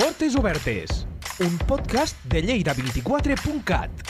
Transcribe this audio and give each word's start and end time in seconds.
Portes 0.00 0.34
Obertes, 0.34 1.06
un 1.40 1.58
podcast 1.58 2.16
de 2.24 2.42
Lleida24.cat. 2.42 4.09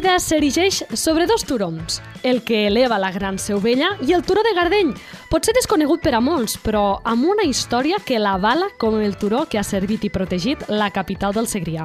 Lleida 0.00 0.16
s'erigeix 0.16 0.78
sobre 0.96 1.26
dos 1.26 1.42
turons, 1.44 1.98
el 2.22 2.40
que 2.40 2.62
eleva 2.68 2.96
la 2.98 3.10
Gran 3.12 3.36
Seu 3.36 3.60
Vella 3.60 3.90
i 4.00 4.14
el 4.16 4.24
turó 4.24 4.40
de 4.40 4.54
Gardeny. 4.56 4.94
Pot 5.28 5.44
ser 5.44 5.52
desconegut 5.52 6.00
per 6.00 6.14
a 6.16 6.22
molts, 6.24 6.56
però 6.56 7.02
amb 7.04 7.28
una 7.28 7.44
història 7.44 8.00
que 8.00 8.16
l'avala 8.16 8.72
com 8.80 8.96
el 8.96 9.20
turó 9.20 9.44
que 9.44 9.60
ha 9.60 9.66
servit 9.74 10.08
i 10.08 10.14
protegit 10.16 10.70
la 10.72 10.88
capital 10.88 11.36
del 11.36 11.52
Segrià. 11.52 11.84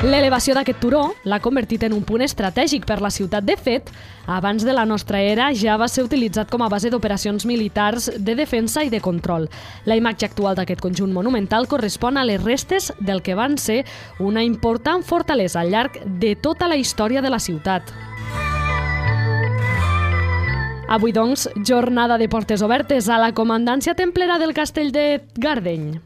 L'elevació 0.00 0.54
d'aquest 0.56 0.78
turó 0.80 1.00
l'ha 1.28 1.42
convertit 1.44 1.82
en 1.84 1.92
un 1.92 2.06
punt 2.08 2.22
estratègic 2.24 2.86
per 2.88 3.02
la 3.04 3.10
ciutat. 3.12 3.44
De 3.44 3.52
fet, 3.60 3.90
abans 4.24 4.64
de 4.64 4.72
la 4.72 4.86
nostra 4.88 5.20
era 5.20 5.50
ja 5.52 5.76
va 5.76 5.90
ser 5.92 6.06
utilitzat 6.06 6.48
com 6.48 6.64
a 6.64 6.70
base 6.72 6.88
d'operacions 6.88 7.44
militars 7.44 8.08
de 8.16 8.34
defensa 8.38 8.80
i 8.80 8.88
de 8.88 9.02
control. 9.04 9.50
La 9.84 10.00
imatge 10.00 10.24
actual 10.24 10.56
d'aquest 10.56 10.80
conjunt 10.80 11.12
monumental 11.12 11.68
correspon 11.68 12.16
a 12.16 12.24
les 12.24 12.40
restes 12.40 12.94
del 12.98 13.20
que 13.20 13.36
van 13.36 13.58
ser 13.60 13.84
una 14.18 14.40
important 14.42 15.04
fortalesa 15.04 15.60
al 15.60 15.76
llarg 15.76 16.00
de 16.06 16.32
tota 16.34 16.66
la 16.66 16.80
història 16.80 17.20
de 17.20 17.36
la 17.36 17.38
ciutat. 17.38 17.92
Avui, 20.88 21.12
doncs, 21.12 21.50
jornada 21.60 22.16
de 22.16 22.26
portes 22.32 22.64
obertes 22.64 23.12
a 23.12 23.20
la 23.20 23.34
comandància 23.36 23.94
templera 23.94 24.40
del 24.40 24.56
castell 24.56 24.96
de 24.96 25.20
Gardeny. 25.36 26.00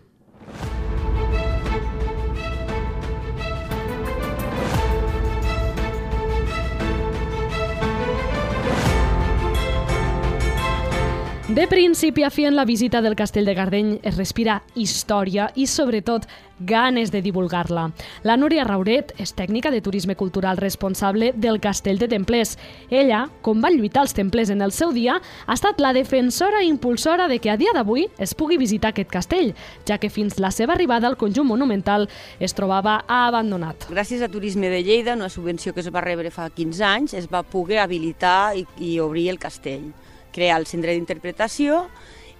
De 11.48 11.66
principi 11.68 12.22
a 12.22 12.30
fi 12.30 12.46
en 12.46 12.56
la 12.56 12.64
visita 12.64 13.02
del 13.02 13.14
Castell 13.14 13.44
de 13.44 13.52
Gardeny 13.52 13.98
es 14.02 14.16
respira 14.16 14.62
història 14.74 15.50
i, 15.54 15.66
sobretot, 15.68 16.22
ganes 16.58 17.10
de 17.12 17.20
divulgar-la. 17.20 17.90
La 18.24 18.38
Núria 18.40 18.62
Rauret 18.64 19.10
és 19.20 19.34
tècnica 19.36 19.68
de 19.68 19.82
turisme 19.84 20.16
cultural 20.16 20.56
responsable 20.56 21.34
del 21.36 21.60
Castell 21.60 22.00
de 22.00 22.08
Templers. 22.08 22.54
Ella, 22.88 23.26
com 23.44 23.60
va 23.60 23.68
lluitar 23.74 24.06
els 24.06 24.16
templers 24.16 24.48
en 24.54 24.64
el 24.64 24.72
seu 24.72 24.94
dia, 24.96 25.18
ha 25.20 25.52
estat 25.52 25.82
la 25.84 25.92
defensora 25.92 26.62
i 26.64 26.70
impulsora 26.72 27.28
de 27.28 27.36
que 27.38 27.52
a 27.52 27.58
dia 27.60 27.76
d'avui 27.76 28.06
es 28.16 28.32
pugui 28.32 28.56
visitar 28.56 28.94
aquest 28.94 29.12
castell, 29.12 29.52
ja 29.84 30.00
que 30.00 30.08
fins 30.08 30.40
la 30.40 30.48
seva 30.48 30.72
arribada 30.72 31.12
al 31.12 31.18
conjunt 31.20 31.50
monumental 31.50 32.08
es 32.40 32.56
trobava 32.56 33.02
abandonat. 33.04 33.84
Gràcies 33.92 34.24
a 34.24 34.32
Turisme 34.32 34.72
de 34.72 34.80
Lleida, 34.80 35.12
una 35.12 35.28
subvenció 35.28 35.76
que 35.76 35.84
es 35.84 35.92
va 35.92 36.00
rebre 36.00 36.32
fa 36.32 36.48
15 36.48 36.88
anys, 36.88 37.18
es 37.20 37.28
va 37.28 37.44
poder 37.44 37.84
habilitar 37.84 38.56
i, 38.56 38.64
i 38.80 38.96
obrir 39.04 39.28
el 39.28 39.38
castell 39.38 39.92
crear 40.34 40.58
el 40.58 40.66
centre 40.66 40.92
d'interpretació 40.92 41.84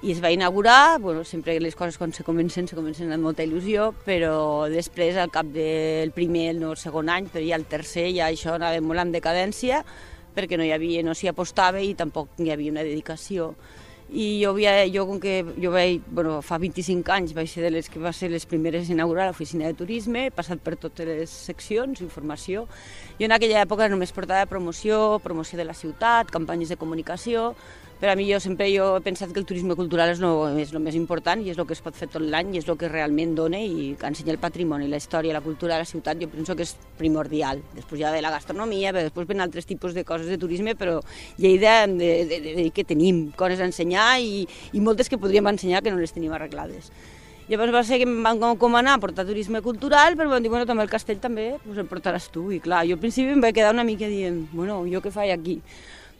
i 0.04 0.12
es 0.12 0.20
va 0.20 0.30
inaugurar, 0.34 0.98
bueno, 1.00 1.22
sempre 1.24 1.56
les 1.60 1.76
coses 1.76 1.96
quan 1.96 2.12
se 2.12 2.24
comencen, 2.24 2.66
se 2.68 2.76
comencen 2.76 3.12
amb 3.14 3.24
molta 3.24 3.44
il·lusió, 3.46 3.88
però 4.04 4.66
després, 4.68 5.16
al 5.16 5.32
cap 5.32 5.48
del 5.54 6.12
primer, 6.12 6.50
no 6.58 6.74
el 6.74 6.80
segon 6.80 7.08
any, 7.08 7.30
però 7.32 7.40
ja 7.46 7.56
el 7.56 7.64
tercer, 7.64 8.10
ja 8.12 8.28
això 8.28 8.58
anava 8.58 8.82
molt 8.84 9.00
en 9.00 9.14
decadència, 9.14 9.80
perquè 10.36 10.58
no 10.60 10.66
hi 10.66 10.74
havia, 10.74 11.00
no 11.06 11.14
s'hi 11.16 11.30
apostava 11.30 11.80
i 11.80 11.94
tampoc 11.96 12.36
hi 12.42 12.52
havia 12.52 12.74
una 12.74 12.84
dedicació. 12.84 13.54
I 14.12 14.42
jo, 14.42 14.50
havia, 14.52 14.84
jo 14.92 15.06
com 15.08 15.16
que 15.22 15.38
jo 15.56 15.70
vaig, 15.72 16.02
bueno, 16.12 16.36
fa 16.44 16.58
25 16.60 17.14
anys 17.14 17.32
vaig 17.34 17.48
ser 17.48 17.64
de 17.64 17.70
les 17.72 17.88
que 17.88 18.02
va 18.02 18.12
ser 18.12 18.28
les 18.30 18.44
primeres 18.44 18.90
a 18.90 18.92
inaugurar 18.92 19.30
l'oficina 19.30 19.64
de 19.70 19.78
turisme, 19.78 20.26
he 20.28 20.34
passat 20.34 20.60
per 20.60 20.76
totes 20.76 21.08
les 21.08 21.32
seccions, 21.32 22.02
informació. 22.04 22.66
Jo 23.16 23.24
en 23.24 23.34
aquella 23.34 23.64
època 23.64 23.88
només 23.88 24.12
portava 24.12 24.44
promoció, 24.50 25.18
promoció 25.24 25.56
de 25.56 25.64
la 25.64 25.74
ciutat, 25.74 26.28
campanyes 26.34 26.68
de 26.68 26.76
comunicació, 26.76 27.54
per 28.04 28.10
a 28.12 28.16
mi 28.16 28.26
jo 28.28 28.36
sempre 28.36 28.66
jo 28.68 28.98
he 28.98 29.00
pensat 29.00 29.30
que 29.32 29.40
el 29.40 29.46
turisme 29.48 29.72
cultural 29.72 30.10
és, 30.12 30.18
no, 30.20 30.44
és 30.60 30.74
el 30.76 30.82
més 30.84 30.96
important 30.98 31.40
i 31.40 31.48
és 31.48 31.56
el 31.56 31.64
que 31.64 31.72
es 31.72 31.80
pot 31.80 31.96
fer 31.96 32.04
tot 32.12 32.20
l'any 32.20 32.50
i 32.52 32.60
és 32.60 32.66
el 32.68 32.76
que 32.76 32.90
realment 32.90 33.32
dona 33.38 33.56
i 33.64 33.94
ensenya 33.96 34.34
el 34.34 34.40
patrimoni, 34.42 34.90
la 34.92 35.00
història, 35.00 35.32
la 35.32 35.40
cultura 35.40 35.78
de 35.78 35.86
la 35.86 35.88
ciutat, 35.88 36.20
jo 36.20 36.28
penso 36.28 36.52
que 36.52 36.66
és 36.68 36.74
primordial. 36.98 37.62
Després 37.72 38.02
ja 38.02 38.12
ve 38.12 38.20
la 38.20 38.34
gastronomia, 38.34 38.92
però 38.92 39.06
després 39.06 39.30
ven 39.30 39.40
altres 39.40 39.64
tipus 39.64 39.96
de 39.96 40.04
coses 40.04 40.28
de 40.28 40.36
turisme, 40.36 40.76
però 40.76 40.98
Lleida 41.38 41.86
de, 41.86 42.10
de, 42.28 42.38
de, 42.44 42.54
de 42.58 42.68
que 42.76 42.84
tenim 42.84 43.30
coses 43.40 43.64
a 43.64 43.70
ensenyar 43.70 44.20
i, 44.20 44.44
i 44.76 44.84
moltes 44.84 45.08
que 45.08 45.16
podríem 45.16 45.48
ensenyar 45.54 45.80
que 45.80 45.94
no 45.94 46.04
les 46.04 46.12
tenim 46.12 46.36
arreglades. 46.36 46.92
Llavors 47.48 47.72
va 47.72 47.86
ser 47.88 48.02
que 48.02 48.08
em 48.08 48.20
van 48.20 48.60
comanar 48.60 49.00
portar 49.00 49.24
turisme 49.24 49.64
cultural, 49.64 50.12
però 50.20 50.28
van 50.36 50.44
dir, 50.44 50.52
bueno, 50.52 50.68
també 50.68 50.84
el 50.84 50.92
castell 50.92 51.24
també, 51.24 51.54
pues 51.64 51.80
el 51.80 51.88
portaràs 51.88 52.28
tu. 52.32 52.50
I 52.52 52.60
clar, 52.60 52.84
jo 52.84 53.00
al 53.00 53.00
principi 53.00 53.32
em 53.32 53.40
vaig 53.40 53.56
quedar 53.56 53.72
una 53.72 53.88
mica 53.88 54.12
dient, 54.12 54.44
bueno, 54.52 54.82
jo 54.92 55.00
què 55.00 55.12
faig 55.12 55.32
aquí? 55.32 55.62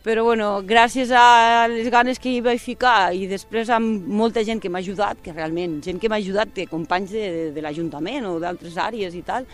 Però 0.05 0.23
bueno, 0.27 0.61
gràcies 0.69 1.09
a 1.17 1.65
les 1.73 1.89
ganes 1.89 2.19
que 2.21 2.29
hi 2.29 2.43
vaig 2.45 2.61
ficar 2.61 3.15
i 3.17 3.25
després 3.31 3.71
amb 3.73 4.05
molta 4.05 4.43
gent 4.45 4.61
que 4.61 4.69
m'ha 4.69 4.83
ajudat, 4.85 5.23
que 5.25 5.33
realment, 5.33 5.79
gent 5.87 5.97
que 6.01 6.11
m'ha 6.13 6.21
ajudat, 6.21 6.53
que 6.53 6.69
companys 6.69 7.15
de, 7.15 7.25
de, 7.25 7.47
de 7.57 7.65
l'Ajuntament 7.65 8.29
o 8.29 8.35
d'altres 8.43 8.77
àrees 8.77 9.17
i 9.17 9.23
tal, 9.25 9.49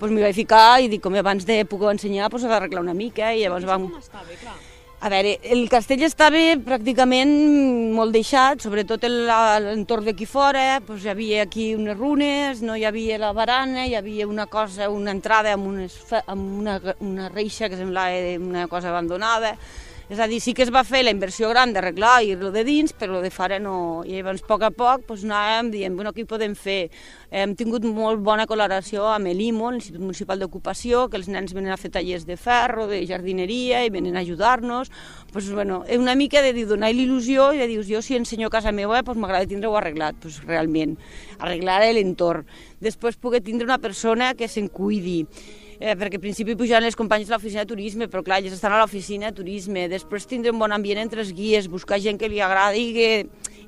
doncs 0.00 0.10
m'hi 0.10 0.24
vaig 0.26 0.34
ficar 0.34 0.80
i 0.82 0.90
dic, 0.90 1.04
com 1.04 1.14
abans 1.14 1.46
de 1.46 1.60
poder 1.70 1.94
ensenyar, 1.94 2.32
doncs 2.32 2.48
ha 2.48 2.50
d'arreglar 2.50 2.82
una 2.82 2.98
mica 2.98 3.30
i 3.30 3.44
llavors 3.44 3.68
vam... 3.68 3.86
A 5.02 5.08
veure, 5.10 5.32
el 5.50 5.64
castell 5.66 6.02
estava 6.06 6.40
pràcticament 6.62 7.30
molt 7.94 8.14
deixat, 8.14 8.62
sobretot 8.62 9.02
l'entorn 9.10 10.06
d'aquí 10.06 10.28
fora, 10.30 10.80
doncs 10.86 11.06
hi 11.06 11.10
havia 11.10 11.40
aquí 11.42 11.72
unes 11.74 11.98
runes, 11.98 12.62
no 12.62 12.76
hi 12.78 12.84
havia 12.86 13.18
la 13.18 13.32
barana, 13.34 13.86
hi 13.86 13.96
havia 13.98 14.28
una 14.30 14.46
cosa, 14.46 14.90
una 14.90 15.10
entrada 15.10 15.56
amb, 15.56 15.66
unes, 15.72 15.96
amb 16.22 16.60
una, 16.62 16.76
una 17.02 17.26
reixa 17.34 17.70
que 17.70 17.78
semblava 17.78 18.36
una 18.38 18.68
cosa 18.70 18.94
abandonada, 18.94 19.56
és 20.12 20.18
a 20.20 20.26
dir, 20.28 20.42
sí 20.44 20.52
que 20.52 20.60
es 20.60 20.68
va 20.68 20.82
fer 20.84 21.00
la 21.06 21.12
inversió 21.14 21.48
gran 21.48 21.70
d'arreglar 21.72 22.18
i 22.20 22.34
el 22.34 22.50
de 22.52 22.62
dins, 22.68 22.92
però 22.92 23.16
el 23.16 23.22
de 23.24 23.30
fora 23.32 23.56
no. 23.56 24.02
I 24.04 24.18
llavors, 24.18 24.42
a 24.44 24.48
poc 24.50 24.64
a 24.66 24.68
poc, 24.68 25.06
doncs, 25.08 25.22
anàvem 25.24 25.70
dient, 25.72 25.94
bueno, 25.96 26.12
què 26.12 26.26
podem 26.28 26.52
fer? 26.52 26.90
Hem 27.32 27.54
tingut 27.56 27.86
molt 27.88 28.20
bona 28.20 28.44
col·laboració 28.50 29.06
amb 29.08 29.30
l'IMO, 29.32 29.70
l'Institut 29.72 30.02
Municipal 30.04 30.42
d'Ocupació, 30.42 31.06
que 31.08 31.16
els 31.16 31.30
nens 31.32 31.56
venen 31.56 31.72
a 31.72 31.78
fer 31.80 31.88
tallers 31.94 32.26
de 32.28 32.36
ferro, 32.36 32.84
de 32.90 33.00
jardineria, 33.08 33.80
i 33.86 33.94
venen 33.94 34.20
a 34.20 34.20
ajudar-nos. 34.20 34.92
Pues, 35.32 35.48
bueno, 35.48 35.80
és 35.88 35.96
una 35.96 36.14
mica 36.14 36.44
de 36.44 36.52
dir, 36.52 36.66
donar 36.68 36.92
l'il·lusió 36.92 37.48
i 37.56 37.62
de 37.64 37.70
dir, 37.72 37.80
jo 37.88 38.04
si 38.04 38.20
ensenyo 38.20 38.52
a 38.52 38.56
casa 38.58 38.76
meva, 38.76 39.00
pues, 39.02 39.16
m'agrada 39.16 39.48
tindre-ho 39.48 39.80
arreglat, 39.80 40.20
pues, 40.20 40.42
realment, 40.44 40.98
arreglar 41.40 41.80
l'entorn. 41.88 42.44
Després 42.84 43.16
poder 43.16 43.40
tindre 43.40 43.64
una 43.64 43.80
persona 43.80 44.34
que 44.36 44.44
se'n 44.44 44.68
cuidi, 44.68 45.22
eh, 45.82 45.96
perquè 45.98 46.20
al 46.20 46.22
principi 46.22 46.54
pujaven 46.58 46.86
els 46.86 46.98
companys 46.98 47.26
de 47.26 47.34
l'oficina 47.34 47.64
de 47.64 47.72
turisme, 47.72 48.06
però 48.10 48.22
clar, 48.22 48.38
ells 48.38 48.54
estan 48.54 48.74
a 48.76 48.78
l'oficina 48.82 49.32
de 49.32 49.38
turisme, 49.40 49.88
després 49.90 50.28
tindre 50.30 50.52
un 50.54 50.60
bon 50.62 50.72
ambient 50.74 51.02
entre 51.02 51.24
els 51.24 51.32
guies, 51.34 51.66
buscar 51.72 51.98
gent 52.02 52.20
que 52.20 52.30
li 52.30 52.38
agradi 52.44 52.84
i 52.86 52.92
que 52.94 53.08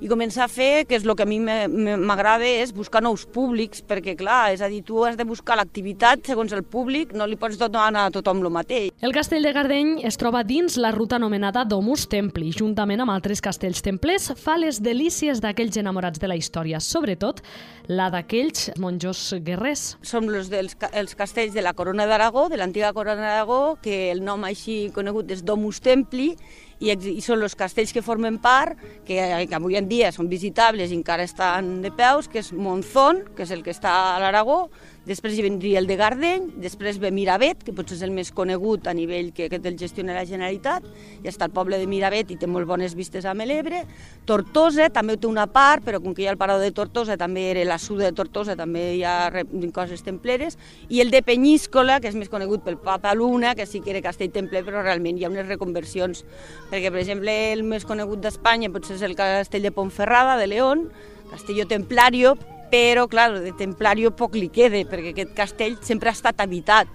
i 0.01 0.09
començar 0.11 0.47
a 0.47 0.51
fer, 0.51 0.85
que 0.89 0.97
és 0.99 1.05
el 1.05 1.15
que 1.17 1.25
a 1.25 1.29
mi 1.29 1.39
m'agrada, 1.41 2.47
és 2.47 2.73
buscar 2.75 3.03
nous 3.05 3.27
públics, 3.27 3.83
perquè 3.87 4.17
clar, 4.19 4.55
és 4.55 4.63
a 4.65 4.69
dir, 4.71 4.83
tu 4.87 5.05
has 5.05 5.19
de 5.19 5.27
buscar 5.29 5.59
l'activitat 5.59 6.25
segons 6.27 6.53
el 6.53 6.65
públic, 6.65 7.15
no 7.15 7.27
li 7.27 7.39
pots 7.41 7.59
donar 7.61 7.91
a 8.05 8.11
tothom 8.15 8.43
el 8.45 8.51
mateix. 8.55 8.91
El 9.05 9.15
castell 9.15 9.45
de 9.45 9.53
Gardeny 9.55 9.95
es 10.07 10.19
troba 10.21 10.45
dins 10.45 10.79
la 10.81 10.93
ruta 10.95 11.17
anomenada 11.21 11.65
Domus 11.65 12.07
Templi, 12.11 12.53
juntament 12.57 13.05
amb 13.05 13.15
altres 13.15 13.43
castells 13.45 13.83
templers, 13.85 14.31
fa 14.41 14.57
les 14.61 14.81
delícies 14.83 15.43
d'aquells 15.45 15.79
enamorats 15.81 16.21
de 16.21 16.31
la 16.31 16.39
història, 16.39 16.81
sobretot 16.81 17.43
la 17.89 18.11
d'aquells 18.13 18.71
monjos 18.81 19.35
guerrers. 19.45 19.95
Som 20.03 20.29
els 20.33 20.51
dels 20.53 20.77
els 20.93 21.15
castells 21.19 21.55
de 21.55 21.63
la 21.63 21.75
Corona 21.75 22.07
d'Aragó, 22.07 22.49
de 22.49 22.59
l'antiga 22.59 22.93
Corona 22.93 23.23
d'Aragó, 23.23 23.77
que 23.83 24.11
el 24.13 24.23
nom 24.25 24.45
així 24.45 24.91
conegut 24.95 25.31
és 25.35 25.45
Domus 25.45 25.81
Templi, 25.85 26.35
i, 26.81 26.91
i 26.93 27.21
són 27.25 27.43
els 27.43 27.57
castells 27.59 27.93
que 27.95 28.03
formen 28.03 28.39
part, 28.43 28.79
que, 29.07 29.19
que 29.49 29.59
avui 29.59 29.79
en 29.79 29.89
dia 29.91 30.11
són 30.15 30.31
visitables 30.31 30.91
i 30.91 30.99
encara 30.99 31.27
estan 31.27 31.81
de 31.85 31.93
peus, 31.95 32.29
que 32.29 32.43
és 32.43 32.53
Monzón, 32.53 33.25
que 33.37 33.47
és 33.47 33.55
el 33.55 33.63
que 33.67 33.75
està 33.75 33.95
a 34.15 34.19
l'Aragó, 34.23 34.69
després 35.05 35.37
hi 35.37 35.43
vendria 35.45 35.79
el 35.81 35.87
de 35.87 35.97
Gardeny, 36.01 36.47
després 36.63 36.97
ve 37.01 37.11
Miravet, 37.13 37.61
que 37.65 37.75
potser 37.77 37.99
és 37.99 38.05
el 38.07 38.13
més 38.15 38.31
conegut 38.33 38.87
a 38.89 38.95
nivell 38.97 39.33
que 39.37 39.51
aquest 39.51 39.67
el 39.69 39.77
gestiona 39.81 40.17
la 40.17 40.25
Generalitat, 40.25 40.87
i 41.23 41.29
està 41.29 41.49
el 41.49 41.55
poble 41.57 41.79
de 41.81 41.89
Miravet 41.91 42.33
i 42.33 42.39
té 42.41 42.49
molt 42.49 42.69
bones 42.69 42.95
vistes 42.97 43.27
a 43.29 43.35
l'Ebre, 43.35 43.83
Tortosa 44.25 44.89
també 44.89 45.19
té 45.21 45.29
una 45.29 45.47
part, 45.47 45.85
però 45.85 46.01
com 46.01 46.15
que 46.15 46.25
hi 46.25 46.29
ha 46.29 46.33
el 46.33 46.41
parador 46.41 46.65
de 46.65 46.73
Tortosa, 46.73 47.19
també 47.21 47.51
era 47.51 47.65
la 47.69 47.79
suda 47.79 48.09
de 48.09 48.17
Tortosa, 48.17 48.57
també 48.57 48.95
hi 48.95 49.03
ha 49.05 49.45
coses 49.75 50.03
templeres, 50.03 50.57
i 50.89 51.03
el 51.05 51.11
de 51.13 51.21
Penyíscola, 51.23 52.01
que 52.01 52.09
és 52.09 52.17
més 52.17 52.33
conegut 52.33 52.65
pel 52.65 52.79
Papa 52.79 53.13
Luna, 53.15 53.55
que 53.55 53.67
sí 53.67 53.83
que 53.85 53.93
era 53.93 54.03
castell 54.03 54.33
templer, 54.33 54.65
però 54.65 54.83
realment 54.83 55.19
hi 55.19 55.27
ha 55.27 55.33
unes 55.33 55.49
reconversions, 55.49 56.25
perquè 56.71 56.89
per 56.89 57.03
exemple 57.03 57.35
el 57.53 57.65
més 57.69 57.85
conegut 57.85 58.25
d'Espanya 58.25 58.73
potser 58.73 58.97
és 58.97 59.05
el 59.05 59.19
castell 59.19 59.69
de 59.69 59.75
Pontferrada, 59.75 60.39
de 60.41 60.49
León, 60.49 60.89
Castelló 61.31 61.67
Templario, 61.67 62.37
però, 62.71 63.09
clar, 63.09 63.31
de 63.41 63.55
Templario 63.59 64.15
poc 64.17 64.37
li 64.39 64.51
queda, 64.53 64.83
perquè 64.89 65.15
aquest 65.15 65.35
castell 65.37 65.79
sempre 65.83 66.11
ha 66.11 66.17
estat 66.17 66.41
habitat. 66.41 66.89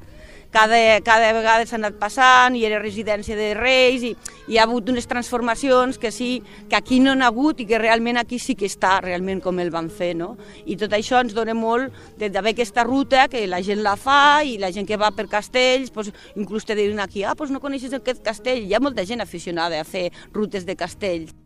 cada, 0.51 0.99
cada 1.01 1.33
vegada 1.33 1.65
s'ha 1.65 1.77
anat 1.77 1.99
passant 2.01 2.55
i 2.57 2.63
era 2.65 2.79
residència 2.81 3.37
de 3.37 3.51
reis 3.53 4.03
i, 4.05 4.13
i 4.47 4.55
hi 4.55 4.57
ha 4.57 4.65
hagut 4.65 4.89
unes 4.89 5.07
transformacions 5.07 5.99
que 6.01 6.11
sí, 6.11 6.41
que 6.69 6.75
aquí 6.75 6.99
no 6.99 7.13
n'ha 7.15 7.29
hagut 7.29 7.61
i 7.61 7.67
que 7.69 7.77
realment 7.77 8.17
aquí 8.17 8.39
sí 8.39 8.55
que 8.57 8.65
està 8.65 8.97
realment 9.05 9.43
com 9.45 9.59
el 9.61 9.69
van 9.69 9.91
fer, 9.93 10.15
no? 10.17 10.35
I 10.65 10.77
tot 10.81 10.93
això 10.97 11.21
ens 11.21 11.35
dona 11.37 11.53
molt 11.53 11.93
d'haver 12.17 12.55
aquesta 12.55 12.83
ruta 12.87 13.27
que 13.29 13.45
la 13.47 13.61
gent 13.61 13.83
la 13.85 13.95
fa 13.99 14.41
i 14.43 14.57
la 14.57 14.73
gent 14.73 14.89
que 14.89 14.97
va 14.97 15.11
per 15.13 15.29
castells, 15.29 15.93
doncs, 15.93 16.13
inclús 16.35 16.65
te 16.65 16.77
diuen 16.77 16.99
aquí, 16.99 17.23
ah, 17.23 17.37
doncs 17.37 17.53
no 17.53 17.61
coneixes 17.61 17.93
aquest 17.93 18.25
castell, 18.25 18.65
hi 18.65 18.73
ha 18.73 18.81
molta 18.81 19.05
gent 19.05 19.21
aficionada 19.21 19.79
a 19.79 19.85
fer 19.85 20.09
rutes 20.33 20.65
de 20.65 20.75
castells. 20.75 21.37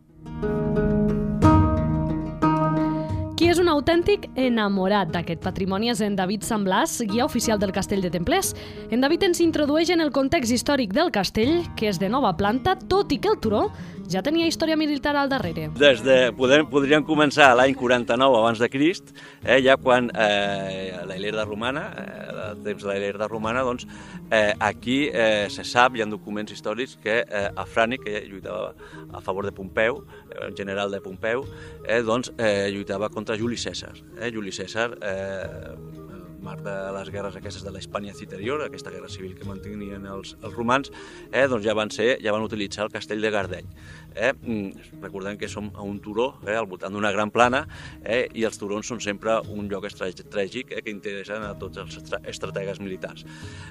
Qui 3.34 3.48
és 3.50 3.58
un 3.58 3.66
autèntic 3.66 4.28
enamorat 4.38 5.08
d'aquest 5.10 5.40
patrimoni 5.42 5.88
és 5.90 5.98
en 6.06 6.14
David 6.14 6.44
Samblàs, 6.46 7.00
guia 7.10 7.24
oficial 7.26 7.58
del 7.58 7.72
Castell 7.74 8.04
de 8.04 8.12
Templers. 8.14 8.52
En 8.94 9.02
David 9.02 9.24
ens 9.26 9.40
introdueix 9.42 9.90
en 9.90 10.04
el 10.04 10.12
context 10.14 10.54
històric 10.54 10.94
del 10.94 11.10
castell, 11.10 11.64
que 11.74 11.88
és 11.90 11.98
de 11.98 12.06
nova 12.06 12.30
planta, 12.38 12.76
tot 12.78 13.10
i 13.10 13.18
que 13.18 13.32
el 13.32 13.40
turó 13.42 13.64
ja 14.10 14.22
tenia 14.24 14.46
història 14.48 14.76
militar 14.76 15.14
al 15.16 15.30
darrere. 15.32 15.68
Des 15.78 16.02
de, 16.04 16.18
podem, 16.36 16.66
podríem 16.70 17.04
començar 17.06 17.52
l'any 17.56 17.74
49 17.78 18.38
abans 18.40 18.60
de 18.62 18.68
Crist, 18.72 19.14
eh, 19.42 19.60
ja 19.64 19.76
quan 19.80 20.10
eh, 20.14 20.92
la 21.06 21.16
Hilera 21.16 21.44
Romana, 21.48 21.86
eh, 21.98 22.34
el 22.50 22.62
temps 22.66 22.84
de 22.84 22.90
la 22.90 22.96
Hilera 22.98 23.28
Romana, 23.30 23.64
doncs, 23.66 23.86
eh, 24.30 24.52
aquí 24.60 25.08
eh, 25.12 25.48
se 25.50 25.64
sap, 25.64 25.96
hi 25.96 26.04
ha 26.04 26.08
documents 26.10 26.52
històrics 26.52 26.98
que 27.02 27.20
eh, 27.24 27.48
Afrànic, 27.56 28.04
que 28.04 28.24
lluitava 28.28 28.74
a 29.12 29.22
favor 29.24 29.46
de 29.46 29.52
Pompeu, 29.52 30.04
el 30.34 30.52
eh, 30.52 30.54
general 30.56 30.92
de 30.92 31.00
Pompeu, 31.04 31.46
eh, 31.86 32.02
doncs, 32.02 32.32
eh, 32.38 32.70
lluitava 32.74 33.08
contra 33.08 33.38
Juli 33.38 33.56
César. 33.56 33.94
Eh, 34.20 34.30
Juli 34.34 34.52
César 34.52 34.98
eh, 35.00 36.03
marc 36.44 36.62
de 36.64 36.74
les 36.94 37.10
guerres 37.10 37.36
aquestes 37.38 37.64
de 37.64 37.72
la 37.72 37.80
Hispània 37.80 38.14
Citerior, 38.14 38.62
aquesta 38.62 38.92
guerra 38.92 39.08
civil 39.10 39.34
que 39.38 39.48
mantenien 39.48 40.04
els, 40.12 40.34
els 40.42 40.54
romans, 40.54 40.92
eh, 41.32 41.46
doncs 41.50 41.64
ja 41.64 41.74
van, 41.76 41.90
ser, 41.94 42.18
ja 42.22 42.34
van 42.36 42.44
utilitzar 42.44 42.86
el 42.86 42.92
castell 42.92 43.24
de 43.24 43.32
Gardeny. 43.34 43.70
Eh? 44.14 44.32
Mm, 44.34 45.00
recordem 45.02 45.38
que 45.40 45.48
som 45.50 45.72
a 45.74 45.82
un 45.82 45.98
turó, 46.04 46.34
eh, 46.46 46.54
al 46.54 46.68
voltant 46.70 46.94
d'una 46.94 47.12
gran 47.14 47.32
plana, 47.34 47.64
eh, 48.04 48.28
i 48.34 48.44
els 48.46 48.60
turons 48.60 48.86
són 48.86 49.00
sempre 49.00 49.40
un 49.50 49.68
lloc 49.72 49.88
estratègic 49.88 50.70
eh, 50.70 50.82
que 50.84 50.92
interessen 50.92 51.42
a 51.42 51.54
tots 51.58 51.80
els 51.82 51.98
estrategues 52.22 52.80
militars. 52.84 53.24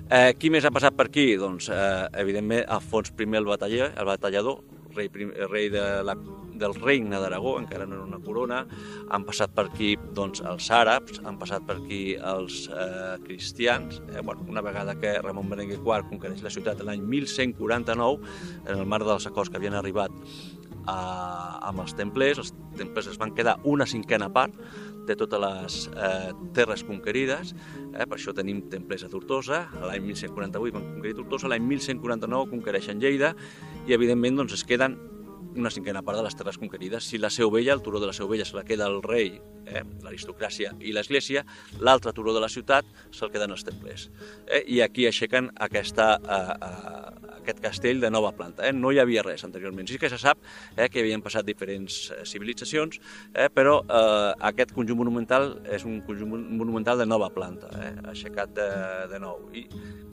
Eh, 0.09 0.33
qui 0.39 0.51
més 0.53 0.65
ha 0.65 0.73
passat 0.73 0.97
per 0.97 1.07
aquí? 1.07 1.33
Doncs, 1.39 1.69
eh, 1.69 2.07
evidentment, 2.25 2.65
Alfons 2.67 3.13
I 3.13 3.29
el, 3.37 3.45
bataller, 3.45 3.93
el 3.95 4.05
batallador, 4.05 4.63
rei, 4.95 5.09
rei 5.49 5.69
de 5.73 5.83
la, 6.05 6.15
del 6.59 6.75
regne 6.77 7.19
d'Aragó, 7.19 7.57
encara 7.59 7.85
no 7.89 7.97
era 7.97 8.05
una 8.05 8.19
corona, 8.23 8.63
han 9.09 9.25
passat 9.27 9.53
per 9.55 9.67
aquí 9.69 9.93
doncs, 10.15 10.43
els 10.47 10.69
àrabs, 10.73 11.21
han 11.25 11.39
passat 11.41 11.65
per 11.67 11.77
aquí 11.81 12.01
els 12.17 12.67
eh, 12.69 13.17
cristians, 13.25 14.01
eh, 14.13 14.21
bueno, 14.21 14.45
una 14.49 14.63
vegada 14.65 14.95
que 14.99 15.15
Ramon 15.21 15.49
Berenguer 15.51 15.79
IV 15.81 16.09
conquereix 16.11 16.43
la 16.45 16.53
ciutat 16.53 16.83
l'any 16.83 17.03
1149, 17.03 18.33
en 18.67 18.75
el 18.77 18.89
marc 18.89 19.07
dels 19.09 19.29
acords 19.29 19.51
que 19.51 19.59
havien 19.61 19.77
arribat 19.79 20.13
a, 20.85 20.97
amb 21.69 21.83
els 21.83 21.95
templers, 21.97 22.41
els 22.41 22.53
templers 22.79 23.11
es 23.11 23.19
van 23.19 23.33
quedar 23.35 23.59
una 23.63 23.87
cinquena 23.89 24.29
part 24.33 24.55
de 25.03 25.15
totes 25.19 25.41
les 25.41 25.77
eh, 25.99 26.31
terres 26.55 26.83
conquerides, 26.87 27.51
eh, 27.91 28.05
per 28.05 28.17
això 28.17 28.33
tenim 28.35 28.61
templers 28.71 29.03
a 29.03 29.11
Tortosa, 29.11 29.65
l'any 29.83 30.05
1148 30.13 30.77
van 30.77 30.87
conquerir 30.93 31.17
Tortosa, 31.19 31.51
l'any 31.51 31.65
1149 31.67 32.51
conquereixen 32.53 33.03
Lleida, 33.03 33.33
i 33.87 33.93
evidentment 33.93 34.37
doncs, 34.39 34.53
es 34.53 34.63
queden 34.63 34.95
una 35.55 35.69
cinquena 35.69 36.01
part 36.01 36.17
de 36.17 36.23
les 36.25 36.35
terres 36.35 36.57
conquerides. 36.57 37.05
Si 37.05 37.19
la 37.19 37.29
Seu 37.29 37.51
Vella, 37.51 37.73
el 37.73 37.81
turó 37.81 37.99
de 37.99 38.07
la 38.07 38.13
Seu 38.13 38.27
Vella, 38.27 38.45
se 38.45 38.55
la 38.55 38.63
queda 38.63 38.87
el 38.87 39.01
rei, 39.03 39.39
eh, 39.65 39.83
l'aristocràcia 40.03 40.73
i 40.81 40.93
l'església, 40.95 41.45
l'altre 41.79 42.13
turó 42.13 42.33
de 42.33 42.41
la 42.41 42.49
ciutat 42.49 42.87
se'l 43.11 43.31
queden 43.31 43.53
els 43.53 43.65
templers. 43.67 44.09
Eh, 44.47 44.63
I 44.67 44.81
aquí 44.81 45.05
aixequen 45.07 45.51
aquesta, 45.67 46.15
eh, 46.23 46.57
eh, 46.69 47.22
aquest 47.43 47.61
castell 47.63 48.01
de 48.01 48.11
nova 48.13 48.31
planta. 48.35 48.65
Eh? 48.67 48.73
No 48.73 48.91
hi 48.91 49.01
havia 49.03 49.23
res 49.25 49.43
anteriorment. 49.45 49.89
Sí 49.91 49.99
que 50.01 50.09
se 50.11 50.19
sap 50.21 50.41
eh, 50.75 50.89
que 50.89 51.03
havien 51.03 51.23
passat 51.23 51.45
diferents 51.47 51.99
eh, 52.11 52.23
civilitzacions, 52.27 52.99
eh, 53.33 53.49
però 53.53 53.79
eh, 53.83 54.31
aquest 54.51 54.73
conjunt 54.75 54.99
monumental 55.03 55.51
és 55.71 55.85
un 55.87 56.01
conjunt 56.07 56.33
monumental 56.33 57.03
de 57.03 57.07
nova 57.09 57.29
planta, 57.35 57.69
eh, 57.79 57.93
aixecat 58.13 58.55
de, 58.57 58.69
de 59.11 59.21
nou. 59.21 59.47
I, 59.53 59.67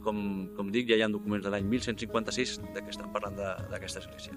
com, 0.05 0.21
com 0.57 0.71
dic, 0.73 0.89
ja 0.91 0.97
hi 0.97 1.05
ha 1.05 1.11
documents 1.13 1.45
de 1.45 1.53
l'any 1.53 1.67
1156 1.69 2.57
de 2.75 2.81
que 2.81 2.93
estan 2.93 3.11
parlant 3.13 3.37
d'aquesta 3.37 4.01
església. 4.01 4.37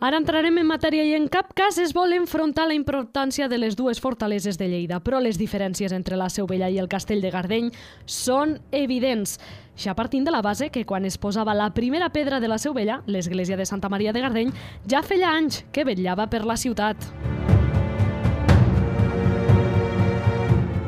Ara 0.00 0.16
entrarem 0.16 0.56
en 0.56 0.64
matèria 0.64 1.02
i 1.04 1.10
en 1.12 1.26
cap 1.28 1.50
cas 1.52 1.76
es 1.76 1.90
vol 1.92 2.14
enfrontar 2.16 2.64
la 2.64 2.72
importància 2.72 3.50
de 3.52 3.58
les 3.60 3.74
dues 3.76 3.98
fortaleses 4.00 4.56
de 4.56 4.64
Lleida, 4.72 4.96
però 5.04 5.18
les 5.20 5.36
diferències 5.36 5.92
entre 5.92 6.16
la 6.16 6.30
Seu 6.32 6.46
Vella 6.48 6.70
i 6.72 6.78
el 6.80 6.88
Castell 6.88 7.20
de 7.20 7.28
Gardeny 7.28 7.68
són 8.08 8.54
evidents. 8.72 9.36
Ja 9.76 9.92
partint 9.92 10.24
de 10.24 10.32
la 10.32 10.40
base 10.40 10.70
que 10.72 10.86
quan 10.88 11.04
es 11.04 11.18
posava 11.20 11.52
la 11.52 11.68
primera 11.76 12.08
pedra 12.14 12.40
de 12.40 12.48
la 12.48 12.56
Seu 12.56 12.72
Vella, 12.72 13.02
l'església 13.04 13.60
de 13.60 13.66
Santa 13.68 13.90
Maria 13.92 14.16
de 14.16 14.24
Gardeny, 14.24 14.54
ja 14.88 15.04
feia 15.04 15.34
anys 15.36 15.66
que 15.68 15.84
vetllava 15.84 16.30
per 16.32 16.46
la 16.48 16.56
ciutat. 16.56 16.96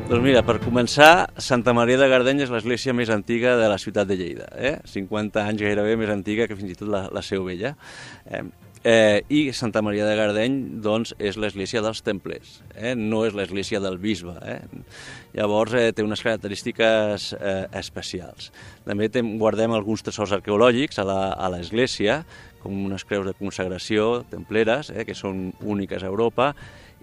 Doncs 0.09 0.25
mira, 0.25 0.41
per 0.41 0.57
començar, 0.65 1.29
Santa 1.37 1.77
Maria 1.77 2.01
de 2.01 2.09
Gardeny 2.09 2.47
és 2.47 2.49
l'església 2.49 2.97
més 2.97 3.13
antiga 3.13 3.59
de 3.61 3.69
la 3.69 3.77
ciutat 3.77 4.09
de 4.09 4.17
Lleida, 4.17 4.49
eh? 4.57 4.79
50 4.89 5.45
anys 5.53 5.61
gairebé 5.69 5.95
més 6.01 6.09
antiga 6.09 6.49
que 6.49 6.57
fins 6.57 6.73
i 6.73 6.81
tot 6.81 6.89
la, 6.89 7.05
la 7.13 7.21
Seu 7.21 7.45
Vella. 7.45 7.77
Eh? 8.25 8.41
Eh, 8.83 9.23
I 9.29 9.53
Santa 9.55 9.81
Maria 9.81 10.03
de 10.03 10.15
Gardeny 10.19 10.55
doncs, 10.83 11.13
és 11.15 11.37
l'església 11.39 11.79
dels 11.79 12.01
templers, 12.03 12.57
eh? 12.75 12.91
no 12.99 13.21
és 13.23 13.31
l'església 13.31 13.79
del 13.79 13.95
bisbe. 13.95 14.33
Eh? 14.43 14.57
Llavors 15.37 15.71
eh, 15.79 15.85
té 15.95 16.03
unes 16.03 16.19
característiques 16.19 17.29
eh, 17.37 17.53
especials. 17.79 18.49
També 18.83 19.07
tem, 19.07 19.37
guardem 19.39 19.71
alguns 19.71 20.03
tresors 20.03 20.33
arqueològics 20.35 20.99
a 20.99 21.47
l'església, 21.53 22.25
com 22.59 22.75
unes 22.89 23.05
creus 23.07 23.29
de 23.29 23.33
consagració 23.37 24.25
templeres, 24.31 24.91
eh, 24.91 25.05
que 25.07 25.15
són 25.15 25.53
úniques 25.63 26.03
a 26.03 26.11
Europa, 26.11 26.51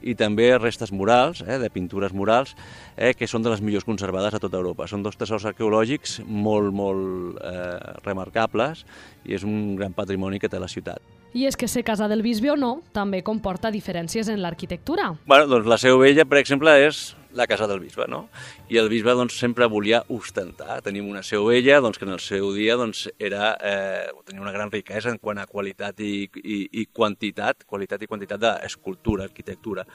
i 0.04 0.12
també 0.16 0.50
restes 0.58 0.92
murals, 0.92 1.40
eh, 1.46 1.56
de 1.62 1.70
pintures 1.72 2.12
murals, 2.12 2.52
eh, 2.96 3.14
que 3.16 3.28
són 3.28 3.40
de 3.40 3.54
les 3.54 3.64
millors 3.64 3.88
conservades 3.88 4.36
a 4.36 4.42
tota 4.42 4.60
Europa. 4.60 4.84
Són 4.84 5.02
dos 5.02 5.16
tresors 5.16 5.48
arqueològics 5.48 6.20
molt, 6.26 6.74
molt 6.76 7.40
eh, 7.40 7.96
remarcables 8.04 8.84
i 9.24 9.32
és 9.36 9.48
un 9.48 9.76
gran 9.80 9.96
patrimoni 9.96 10.40
que 10.40 10.52
té 10.52 10.60
la 10.60 10.68
ciutat. 10.68 11.19
I 11.32 11.46
és 11.46 11.56
que 11.56 11.68
ser 11.70 11.84
casa 11.86 12.08
del 12.10 12.24
bisbe 12.26 12.50
o 12.50 12.56
no 12.58 12.80
també 12.96 13.22
comporta 13.22 13.70
diferències 13.70 14.28
en 14.28 14.42
l'arquitectura. 14.42 15.12
Bueno, 15.30 15.46
doncs 15.46 15.68
la 15.70 15.78
Seu 15.78 16.00
Vella, 16.02 16.26
per 16.26 16.40
exemple, 16.42 16.74
és 16.82 17.14
la 17.32 17.46
casa 17.46 17.66
del 17.66 17.80
bisbe, 17.80 18.06
no? 18.08 18.28
I 18.68 18.78
el 18.80 18.88
bisbe 18.90 19.12
doncs, 19.14 19.36
sempre 19.38 19.68
volia 19.70 20.02
ostentar. 20.10 20.80
Tenim 20.82 21.08
una 21.08 21.22
seu 21.22 21.46
vella 21.46 21.80
doncs, 21.80 21.98
que 21.98 22.06
en 22.08 22.14
el 22.16 22.22
seu 22.22 22.50
dia 22.54 22.76
doncs, 22.78 23.06
era, 23.18 23.52
eh, 23.62 24.10
tenia 24.26 24.42
una 24.42 24.52
gran 24.52 24.70
riquesa 24.70 25.10
en 25.10 25.18
quant 25.18 25.38
a 25.38 25.46
qualitat 25.46 26.00
i, 26.00 26.28
i, 26.42 26.58
i 26.82 26.86
quantitat, 26.86 27.64
qualitat 27.66 28.02
i 28.02 28.10
quantitat 28.10 28.42
d'escultura, 28.42 29.28
arquitectura. 29.30 29.86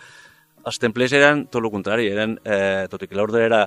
Els 0.65 0.81
templers 0.81 1.13
eren 1.13 1.45
tot 1.51 1.61
el 1.63 1.71
contrari, 1.71 2.07
eren, 2.09 2.39
eh, 2.43 2.87
tot 2.89 3.03
i 3.03 3.07
que 3.07 3.17
l'ordre 3.19 3.43
era 3.45 3.65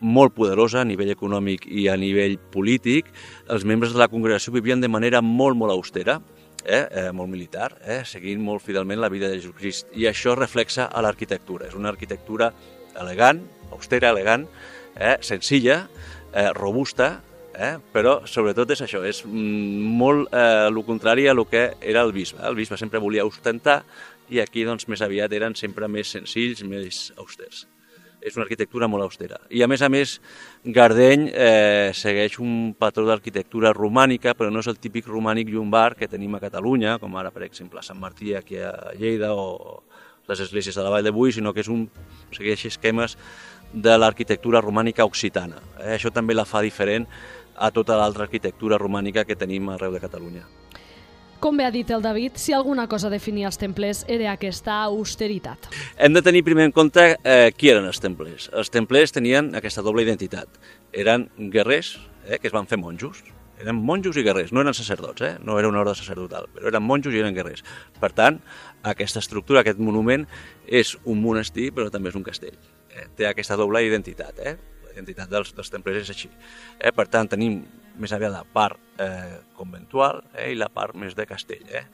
molt 0.00 0.34
poderosa 0.36 0.82
a 0.82 0.88
nivell 0.88 1.14
econòmic 1.14 1.64
i 1.72 1.86
a 1.88 1.96
nivell 1.96 2.36
polític, 2.52 3.06
els 3.48 3.64
membres 3.64 3.94
de 3.94 4.02
la 4.02 4.10
congregació 4.12 4.52
vivien 4.52 4.82
de 4.82 4.90
manera 4.92 5.22
molt, 5.24 5.56
molt 5.56 5.72
austera, 5.72 6.18
eh, 6.66 6.88
eh, 6.90 7.10
molt 7.12 7.30
militar, 7.30 7.70
eh, 7.82 8.02
seguint 8.04 8.42
molt 8.42 8.64
fidelment 8.64 9.00
la 9.00 9.10
vida 9.12 9.30
de 9.30 9.38
Jesucrist. 9.38 9.92
I 9.94 10.08
això 10.10 10.34
reflexa 10.36 10.90
a 10.90 11.02
l'arquitectura. 11.02 11.68
És 11.70 11.78
una 11.78 11.88
arquitectura 11.88 12.52
elegant, 13.00 13.40
austera, 13.70 14.10
elegant, 14.10 14.48
eh, 14.96 15.16
senzilla, 15.20 15.88
eh, 16.32 16.50
robusta, 16.52 17.22
eh, 17.54 17.76
però 17.92 18.20
sobretot 18.26 18.70
és 18.70 18.82
això, 18.84 19.02
és 19.06 19.22
mm, 19.24 19.94
molt 20.00 20.34
eh, 20.34 20.66
el 20.66 20.82
contrari 20.84 21.28
a 21.28 21.32
el 21.32 21.46
que 21.46 21.70
era 21.80 22.02
el 22.02 22.12
bisbe. 22.12 22.42
El 22.44 22.58
bisbe 22.58 22.76
sempre 22.76 23.00
volia 23.00 23.24
ostentar 23.24 23.84
i 24.28 24.40
aquí 24.42 24.64
doncs, 24.66 24.88
més 24.88 25.02
aviat 25.02 25.32
eren 25.32 25.54
sempre 25.54 25.88
més 25.88 26.10
senzills, 26.10 26.62
més 26.66 27.12
austers. 27.16 27.66
És 28.26 28.34
una 28.34 28.42
arquitectura 28.42 28.88
molt 28.90 29.04
austera. 29.04 29.38
I 29.54 29.62
a 29.62 29.68
més 29.70 29.84
a 29.86 29.88
més, 29.92 30.16
Gardeny 30.74 31.28
eh, 31.30 31.92
segueix 31.94 32.40
un 32.42 32.72
patró 32.74 33.04
d'arquitectura 33.06 33.70
romànica, 33.76 34.34
però 34.34 34.50
no 34.50 34.64
és 34.64 34.70
el 34.72 34.80
típic 34.82 35.06
romànic 35.06 35.52
llombard 35.52 35.98
que 36.00 36.10
tenim 36.10 36.34
a 36.34 36.42
Catalunya, 36.42 36.96
com 36.98 37.14
ara, 37.16 37.30
per 37.30 37.44
exemple, 37.46 37.84
Sant 37.86 38.00
Martí, 38.02 38.34
aquí 38.34 38.58
a 38.58 38.72
Lleida, 38.98 39.30
o, 39.38 39.84
les 40.26 40.40
esglésies 40.40 40.74
de 40.74 40.82
la 40.82 40.90
Vall 40.90 41.06
de 41.06 41.14
Bui, 41.14 41.32
sinó 41.32 41.54
que 41.54 41.62
és 41.62 41.70
un, 41.70 41.86
segueix 42.34 42.66
esquemes 42.66 43.16
de 43.72 43.96
l'arquitectura 43.98 44.62
romànica 44.64 45.06
occitana. 45.06 45.62
Eh? 45.78 45.94
Això 45.96 46.10
també 46.10 46.34
la 46.34 46.46
fa 46.48 46.62
diferent 46.66 47.06
a 47.56 47.70
tota 47.70 47.96
l'altra 47.96 48.26
arquitectura 48.26 48.78
romànica 48.78 49.24
que 49.24 49.38
tenim 49.38 49.70
arreu 49.70 49.94
de 49.94 50.02
Catalunya. 50.02 50.44
Com 51.40 51.58
bé 51.58 51.66
ha 51.66 51.70
dit 51.70 51.90
el 51.92 52.00
David, 52.00 52.38
si 52.40 52.54
alguna 52.56 52.86
cosa 52.88 53.10
definia 53.12 53.50
els 53.50 53.58
templers 53.60 54.04
era 54.08 54.30
aquesta 54.32 54.78
austeritat. 54.86 55.68
Hem 56.00 56.14
de 56.16 56.22
tenir 56.24 56.42
primer 56.46 56.64
en 56.70 56.72
compte 56.72 57.04
eh, 57.12 57.52
qui 57.52 57.68
eren 57.68 57.84
els 57.84 58.00
templers. 58.00 58.48
Els 58.56 58.72
templers 58.72 59.12
tenien 59.12 59.52
aquesta 59.58 59.84
doble 59.84 60.06
identitat. 60.06 60.48
Eren 60.96 61.28
guerrers 61.52 61.98
eh, 62.24 62.38
que 62.40 62.48
es 62.48 62.56
van 62.56 62.68
fer 62.70 62.80
monjos, 62.80 63.20
eren 63.60 63.76
monjos 63.76 64.16
i 64.16 64.24
guerrers, 64.24 64.52
no 64.52 64.64
eren 64.64 64.76
sacerdots, 64.76 65.22
eh? 65.28 65.34
no 65.44 65.58
era 65.60 65.68
una 65.68 65.82
ordre 65.84 65.94
sacerdotal, 65.98 66.48
però 66.54 66.72
eren 66.72 66.84
monjos 66.84 67.12
i 67.12 67.20
eren 67.20 67.36
guerrers. 67.36 67.64
Per 68.00 68.12
tant, 68.16 68.40
aquesta 68.84 69.20
estructura, 69.20 69.60
aquest 69.60 69.80
monument, 69.80 70.24
és 70.66 70.96
un 71.04 71.20
monestir, 71.20 71.70
però 71.76 71.92
també 71.92 72.12
és 72.12 72.16
un 72.16 72.24
castell. 72.24 72.56
Eh? 72.96 73.08
Té 73.16 73.28
aquesta 73.28 73.60
doble 73.60 73.84
identitat, 73.84 74.40
eh? 74.40 74.56
la 74.84 74.94
identitat 74.96 75.32
dels, 75.32 75.52
dels 75.56 75.72
templers 75.72 76.06
és 76.06 76.14
així. 76.16 76.32
Eh? 76.80 76.92
Per 76.96 77.08
tant, 77.12 77.28
tenim 77.36 77.60
més 78.00 78.12
aviat 78.12 78.32
la 78.32 78.44
part 78.44 78.80
eh, 79.02 79.40
conventual 79.56 80.22
eh, 80.34 80.52
i 80.52 80.56
la 80.58 80.68
part 80.72 80.96
més 80.98 81.16
de 81.16 81.26
castell. 81.28 81.64
Eh. 81.68 81.86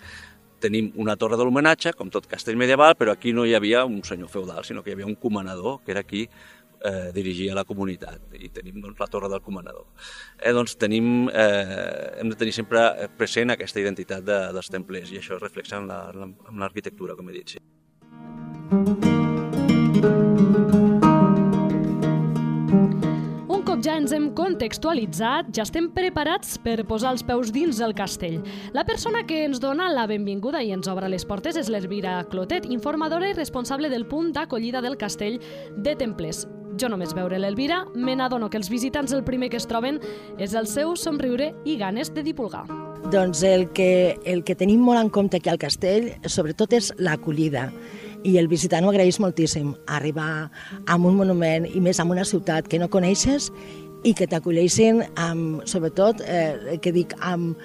Tenim 0.62 0.92
una 1.02 1.16
torre 1.18 1.36
de 1.38 1.44
l'homenatge, 1.44 1.92
com 1.98 2.10
tot 2.10 2.28
castell 2.30 2.58
medieval, 2.58 2.94
però 2.98 3.14
aquí 3.16 3.32
no 3.34 3.46
hi 3.46 3.54
havia 3.58 3.84
un 3.84 4.02
senyor 4.06 4.30
feudal, 4.30 4.64
sinó 4.64 4.82
que 4.82 4.92
hi 4.92 4.98
havia 4.98 5.08
un 5.10 5.16
comanador, 5.18 5.80
que 5.84 5.94
era 5.94 6.04
qui 6.06 6.28
eh, 6.28 7.10
dirigia 7.14 7.54
la 7.54 7.64
comunitat, 7.64 8.20
i 8.38 8.48
tenim 8.54 8.80
doncs, 8.82 8.98
la 9.00 9.08
torre 9.10 9.30
del 9.32 9.42
comanador. 9.42 9.86
Eh, 10.38 10.52
doncs 10.52 10.76
tenim, 10.78 11.28
eh, 11.28 12.20
hem 12.20 12.30
de 12.30 12.38
tenir 12.38 12.54
sempre 12.54 13.08
present 13.18 13.50
aquesta 13.54 13.82
identitat 13.82 14.24
de, 14.26 14.40
dels 14.54 14.70
templers, 14.70 15.12
i 15.12 15.22
això 15.22 15.38
es 15.38 15.42
reflexa 15.42 15.82
en 15.82 15.90
l'arquitectura, 16.58 17.16
com 17.18 17.30
he 17.30 17.38
dit. 17.40 17.56
Sí. 17.56 17.60
Ja 23.92 23.98
ens 24.00 24.12
hem 24.16 24.30
contextualitzat, 24.32 25.50
ja 25.52 25.66
estem 25.66 25.90
preparats 25.92 26.54
per 26.64 26.78
posar 26.88 27.10
els 27.12 27.24
peus 27.28 27.50
dins 27.52 27.80
el 27.84 27.92
castell. 27.92 28.38
La 28.72 28.86
persona 28.88 29.20
que 29.28 29.42
ens 29.44 29.60
dona 29.60 29.90
la 29.92 30.06
benvinguda 30.08 30.62
i 30.64 30.70
ens 30.72 30.88
obre 30.88 31.10
les 31.12 31.26
portes 31.28 31.58
és 31.60 31.68
l'Elvira 31.68 32.22
Clotet, 32.32 32.70
informadora 32.72 33.28
i 33.28 33.36
responsable 33.36 33.90
del 33.92 34.06
punt 34.08 34.30
d'acollida 34.32 34.80
del 34.80 34.96
castell 34.96 35.36
de 35.76 35.92
Templers. 35.98 36.46
Jo 36.80 36.88
només 36.88 37.12
veure 37.12 37.36
l'Elvira, 37.36 37.82
me 37.92 38.14
n'adono 38.16 38.48
que 38.48 38.56
els 38.56 38.70
visitants 38.72 39.12
el 39.12 39.26
primer 39.26 39.50
que 39.52 39.60
es 39.60 39.68
troben 39.68 40.00
és 40.40 40.54
el 40.56 40.70
seu 40.70 40.96
somriure 40.96 41.50
i 41.68 41.76
ganes 41.76 42.14
de 42.14 42.24
divulgar. 42.24 42.64
Doncs 43.12 43.42
el 43.44 43.66
que, 43.76 44.16
el 44.24 44.40
que 44.40 44.56
tenim 44.56 44.80
molt 44.80 45.02
en 45.02 45.12
compte 45.12 45.36
aquí 45.36 45.52
al 45.52 45.60
castell, 45.60 46.14
sobretot, 46.24 46.72
és 46.72 46.94
l'acollida 46.96 47.68
i 48.24 48.36
el 48.38 48.48
visitant 48.48 48.86
ho 48.86 48.90
agraeix 48.92 49.18
moltíssim, 49.22 49.72
arribar 49.90 50.46
a 50.86 50.96
un 50.96 51.16
monument 51.18 51.66
i 51.66 51.80
més 51.82 51.98
a 51.98 52.06
una 52.06 52.24
ciutat 52.28 52.68
que 52.70 52.78
no 52.78 52.90
coneixes 52.90 53.50
i 54.02 54.14
que 54.18 54.26
t'acolleixin 54.26 55.02
amb, 55.20 55.62
sobretot, 55.68 56.22
eh, 56.26 56.78
que 56.82 56.92
dic, 56.94 57.14
amb, 57.20 57.58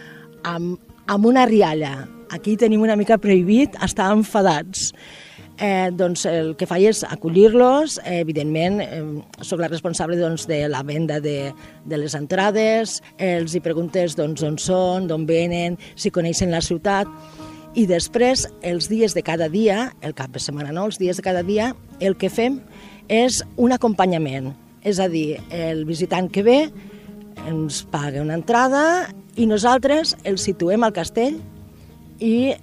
amb, 0.43 0.77
amb 1.07 1.25
una 1.25 1.45
rialla. 1.49 2.07
Aquí 2.29 2.57
tenim 2.59 2.83
una 2.83 2.97
mica 2.99 3.17
prohibit 3.17 3.77
estar 3.83 4.11
enfadats. 4.13 4.91
Eh, 5.57 5.89
doncs 5.89 6.27
el 6.29 6.51
que 6.53 6.67
faig 6.69 6.83
és 6.91 6.99
acollir-los, 7.07 7.95
eh, 8.03 8.19
evidentment 8.21 8.77
eh, 8.83 8.99
sóc 9.41 9.63
la 9.63 9.71
responsable 9.71 10.19
doncs, 10.19 10.45
de 10.45 10.67
la 10.69 10.83
venda 10.85 11.17
de, 11.19 11.51
de 11.83 11.97
les 11.97 12.13
entrades, 12.13 12.99
eh, 13.17 13.39
els 13.39 13.55
hi 13.57 13.63
preguntes 13.65 14.13
doncs, 14.19 14.43
on 14.45 14.59
són, 14.61 15.07
d'on 15.09 15.25
venen, 15.25 15.79
si 15.95 16.13
coneixen 16.13 16.53
la 16.53 16.61
ciutat, 16.61 17.09
i 17.73 17.87
després, 17.89 18.45
els 18.61 18.85
dies 18.89 19.17
de 19.17 19.25
cada 19.25 19.49
dia, 19.49 19.91
el 20.05 20.13
cap 20.13 20.29
de 20.33 20.41
setmana 20.41 20.71
no, 20.73 20.85
els 20.91 21.01
dies 21.01 21.17
de 21.17 21.25
cada 21.25 21.41
dia, 21.41 21.73
el 21.99 22.17
que 22.21 22.29
fem 22.29 22.61
és 23.09 23.41
un 23.57 23.73
acompanyament. 23.73 24.53
És 24.87 25.01
a 25.03 25.09
dir, 25.11 25.41
el 25.51 25.83
visitant 25.83 26.29
que 26.31 26.45
ve 26.45 26.57
ens 27.47 27.81
paga 27.91 28.21
una 28.23 28.37
entrada 28.39 28.81
i 29.35 29.45
nosaltres 29.49 30.15
el 30.23 30.39
situem 30.39 30.85
al 30.87 30.93
castell 30.95 31.41
i 32.23 32.55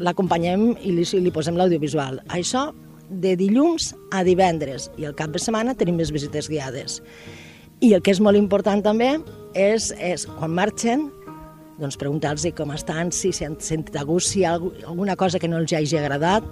l'acompanyem 0.00 0.70
i 0.80 0.94
li, 0.96 1.04
li 1.04 1.32
posem 1.34 1.58
l'audiovisual. 1.58 2.22
Això 2.32 2.70
de 3.10 3.34
dilluns 3.38 3.92
a 4.10 4.24
divendres 4.26 4.88
i 4.96 5.04
el 5.06 5.14
cap 5.18 5.34
de 5.34 5.42
setmana 5.42 5.76
tenim 5.78 6.00
més 6.00 6.10
visites 6.14 6.48
guiades. 6.50 7.02
I 7.84 7.92
el 7.92 8.00
que 8.00 8.14
és 8.16 8.22
molt 8.24 8.40
important 8.40 8.80
també 8.82 9.12
és, 9.52 9.92
és 10.00 10.24
quan 10.38 10.56
marxen, 10.56 11.10
doncs 11.76 12.00
preguntar-los 12.00 12.48
com 12.56 12.72
estan, 12.72 13.12
si 13.12 13.34
s'han 13.36 13.60
sentit 13.60 14.00
a 14.00 14.06
gust, 14.08 14.32
si 14.32 14.46
alguna 14.48 15.16
cosa 15.20 15.38
que 15.38 15.48
no 15.48 15.60
els 15.60 15.76
hagi 15.76 16.00
agradat. 16.00 16.44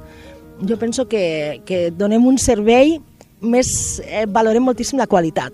Jo 0.69 0.77
penso 0.79 1.09
que, 1.09 1.63
que 1.65 1.89
donem 1.97 2.29
un 2.29 2.37
servei 2.39 2.99
més, 3.41 4.01
eh, 4.05 4.27
valorem 4.27 4.63
moltíssim 4.63 4.99
la 4.99 5.07
qualitat. 5.07 5.53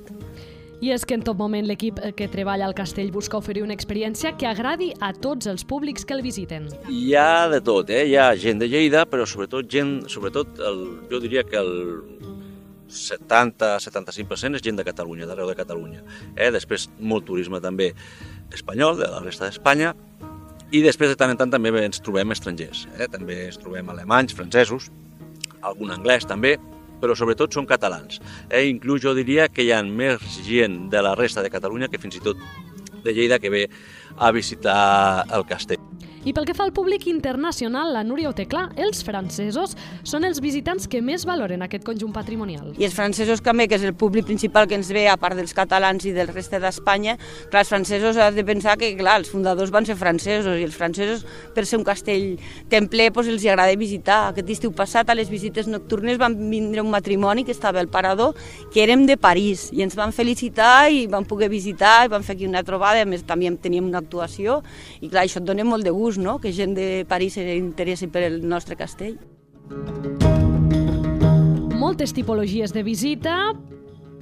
I 0.80 0.94
és 0.94 1.04
que 1.04 1.12
en 1.12 1.20
tot 1.20 1.36
moment 1.36 1.66
l'equip 1.68 1.98
que 2.16 2.26
treballa 2.32 2.64
al 2.64 2.72
castell 2.74 3.10
busca 3.12 3.36
oferir 3.36 3.62
una 3.62 3.74
experiència 3.76 4.32
que 4.40 4.46
agradi 4.48 4.94
a 5.04 5.12
tots 5.12 5.46
els 5.46 5.64
públics 5.68 6.06
que 6.08 6.14
el 6.16 6.22
visiten. 6.24 6.70
Hi 6.88 7.14
ha 7.14 7.48
de 7.52 7.60
tot, 7.60 7.90
eh? 7.92 8.06
hi 8.08 8.16
ha 8.16 8.30
gent 8.34 8.62
de 8.62 8.68
Lleida, 8.70 9.04
però 9.04 9.26
sobretot 9.28 9.68
gent, 9.68 10.08
sobretot 10.08 10.62
el, 10.64 10.80
jo 11.10 11.20
diria 11.20 11.44
que 11.44 11.60
el 11.60 11.74
70-75% 12.88 14.56
és 14.56 14.64
gent 14.64 14.80
de 14.80 14.86
Catalunya, 14.88 15.28
d'arreu 15.28 15.50
de 15.52 15.58
Catalunya. 15.58 16.00
Eh? 16.34 16.48
Després 16.54 16.88
molt 16.98 17.28
turisme 17.28 17.60
també 17.60 17.92
espanyol, 18.56 18.96
de 18.98 19.10
la 19.12 19.20
resta 19.20 19.46
d'Espanya, 19.46 19.92
i 20.72 20.80
després 20.82 21.12
de 21.12 21.18
tant 21.18 21.32
en 21.32 21.38
tant 21.38 21.52
també 21.52 21.72
ens 21.84 22.00
trobem 22.00 22.32
estrangers. 22.32 22.86
Eh? 22.96 23.08
També 23.10 23.44
ens 23.50 23.60
trobem 23.60 23.88
alemanys, 23.92 24.32
francesos, 24.38 24.88
algun 25.60 25.92
anglès 25.92 26.24
també, 26.24 26.56
però 27.00 27.16
sobretot 27.16 27.56
són 27.56 27.68
catalans. 27.70 28.20
Eh? 28.48 28.66
Inclús 28.70 29.02
jo 29.04 29.14
diria 29.16 29.48
que 29.48 29.66
hi 29.66 29.72
ha 29.74 29.82
més 29.82 30.40
gent 30.46 30.88
de 30.92 31.02
la 31.02 31.16
resta 31.18 31.42
de 31.42 31.52
Catalunya 31.52 31.90
que 31.90 32.00
fins 32.00 32.20
i 32.20 32.24
tot 32.24 32.40
de 33.04 33.14
Lleida 33.16 33.40
que 33.40 33.50
ve 33.50 33.64
a 34.18 34.30
visitar 34.30 35.24
el 35.32 35.48
castell. 35.48 35.89
I 36.20 36.34
pel 36.36 36.44
que 36.44 36.52
fa 36.52 36.66
al 36.66 36.72
públic 36.76 37.06
internacional, 37.08 37.94
la 37.94 38.02
Núria 38.04 38.28
ho 38.28 38.34
té 38.36 38.44
clar, 38.44 38.66
els 38.76 38.98
francesos 39.00 39.72
són 40.04 40.26
els 40.28 40.42
visitants 40.44 40.84
que 40.84 40.98
més 41.00 41.22
valoren 41.24 41.62
aquest 41.64 41.86
conjunt 41.86 42.12
patrimonial. 42.12 42.74
I 42.76 42.84
els 42.84 42.92
francesos 42.92 43.40
també, 43.40 43.64
que 43.70 43.78
és 43.78 43.86
el 43.88 43.94
públic 43.96 44.26
principal 44.28 44.68
que 44.68 44.76
ens 44.76 44.90
ve, 44.92 45.06
a 45.08 45.14
part 45.16 45.38
dels 45.38 45.56
catalans 45.56 46.04
i 46.04 46.12
del 46.12 46.28
reste 46.28 46.60
d'Espanya, 46.60 47.14
els 47.48 47.70
francesos 47.72 48.18
has 48.20 48.36
de 48.36 48.44
pensar 48.44 48.74
que, 48.76 48.90
clar, 48.98 49.14
els 49.22 49.30
fundadors 49.32 49.72
van 49.72 49.88
ser 49.88 49.96
francesos 49.96 50.60
i 50.60 50.66
els 50.66 50.76
francesos, 50.76 51.24
per 51.56 51.64
ser 51.64 51.78
un 51.80 51.86
castell 51.88 52.36
templer, 52.68 53.08
doncs 53.16 53.32
els 53.32 53.48
agrada 53.48 53.80
visitar. 53.80 54.18
Aquest 54.34 54.52
estiu 54.58 54.76
passat, 54.76 55.08
a 55.08 55.16
les 55.16 55.32
visites 55.32 55.72
nocturnes, 55.72 56.20
van 56.20 56.36
vindre 56.36 56.84
un 56.84 56.92
matrimoni 56.92 57.46
que 57.48 57.56
estava 57.56 57.80
al 57.80 57.88
Parador, 57.88 58.36
que 58.74 58.84
érem 58.84 59.06
de 59.08 59.16
París, 59.16 59.70
i 59.72 59.80
ens 59.88 59.96
van 59.96 60.12
felicitar 60.12 60.90
i 60.92 61.06
van 61.08 61.24
poder 61.24 61.48
visitar, 61.48 62.04
i 62.04 62.12
van 62.12 62.28
fer 62.28 62.36
aquí 62.36 62.44
una 62.44 62.60
trobada, 62.60 63.00
a 63.00 63.08
més 63.08 63.24
també 63.24 63.48
teníem 63.56 63.88
una 63.88 64.04
actuació, 64.04 64.60
i 65.00 65.08
clar, 65.08 65.24
això 65.24 65.40
et 65.40 65.48
dona 65.48 65.64
molt 65.64 65.88
de 65.88 65.96
gust 65.96 66.09
gust, 66.10 66.18
no?, 66.18 66.40
que 66.42 66.52
gent 66.52 66.74
de 66.74 67.06
París 67.08 67.38
s'interessi 67.38 68.10
per 68.10 68.26
el 68.26 68.40
nostre 68.42 68.76
castell. 68.76 69.18
Moltes 71.80 72.12
tipologies 72.12 72.74
de 72.74 72.82
visita 72.82 73.52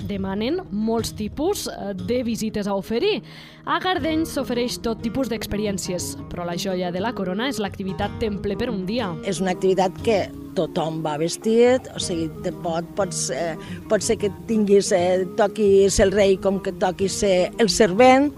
demanen 0.08 0.60
molts 0.70 1.10
tipus 1.16 1.66
eh, 1.68 1.94
de 1.96 2.22
visites 2.24 2.68
a 2.68 2.76
oferir. 2.78 3.22
A 3.68 3.78
Gardeny 3.82 4.24
s'ofereix 4.28 4.78
tot 4.84 5.02
tipus 5.04 5.28
d'experiències, 5.32 6.14
però 6.30 6.46
la 6.48 6.56
joia 6.60 6.92
de 6.94 7.02
la 7.02 7.12
corona 7.16 7.48
és 7.50 7.58
l'activitat 7.60 8.14
temple 8.22 8.56
per 8.56 8.70
un 8.72 8.84
dia. 8.88 9.10
És 9.28 9.42
una 9.42 9.52
activitat 9.56 9.96
que 10.06 10.20
tothom 10.56 11.02
va 11.04 11.18
vestit, 11.20 11.90
o 11.94 12.00
sigui, 12.02 12.28
te 12.44 12.54
pot, 12.64 12.86
pots, 12.98 13.28
eh, 13.34 13.56
pot 13.90 14.04
ser 14.04 14.16
que 14.20 14.32
tinguis, 14.48 14.92
eh, 14.92 15.26
toquis 15.36 16.00
el 16.00 16.14
rei 16.14 16.38
com 16.40 16.62
que 16.62 16.72
toquis 16.72 17.20
ser 17.24 17.50
el 17.58 17.68
servent, 17.68 18.32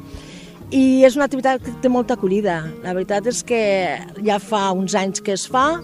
i 0.71 1.03
és 1.07 1.17
una 1.19 1.27
activitat 1.27 1.63
que 1.65 1.73
té 1.83 1.91
molta 1.91 2.15
acollida. 2.15 2.63
La 2.85 2.95
veritat 2.95 3.27
és 3.31 3.43
que 3.47 3.61
ja 4.23 4.39
fa 4.43 4.71
uns 4.77 4.95
anys 4.99 5.23
que 5.25 5.35
es 5.35 5.47
fa 5.51 5.81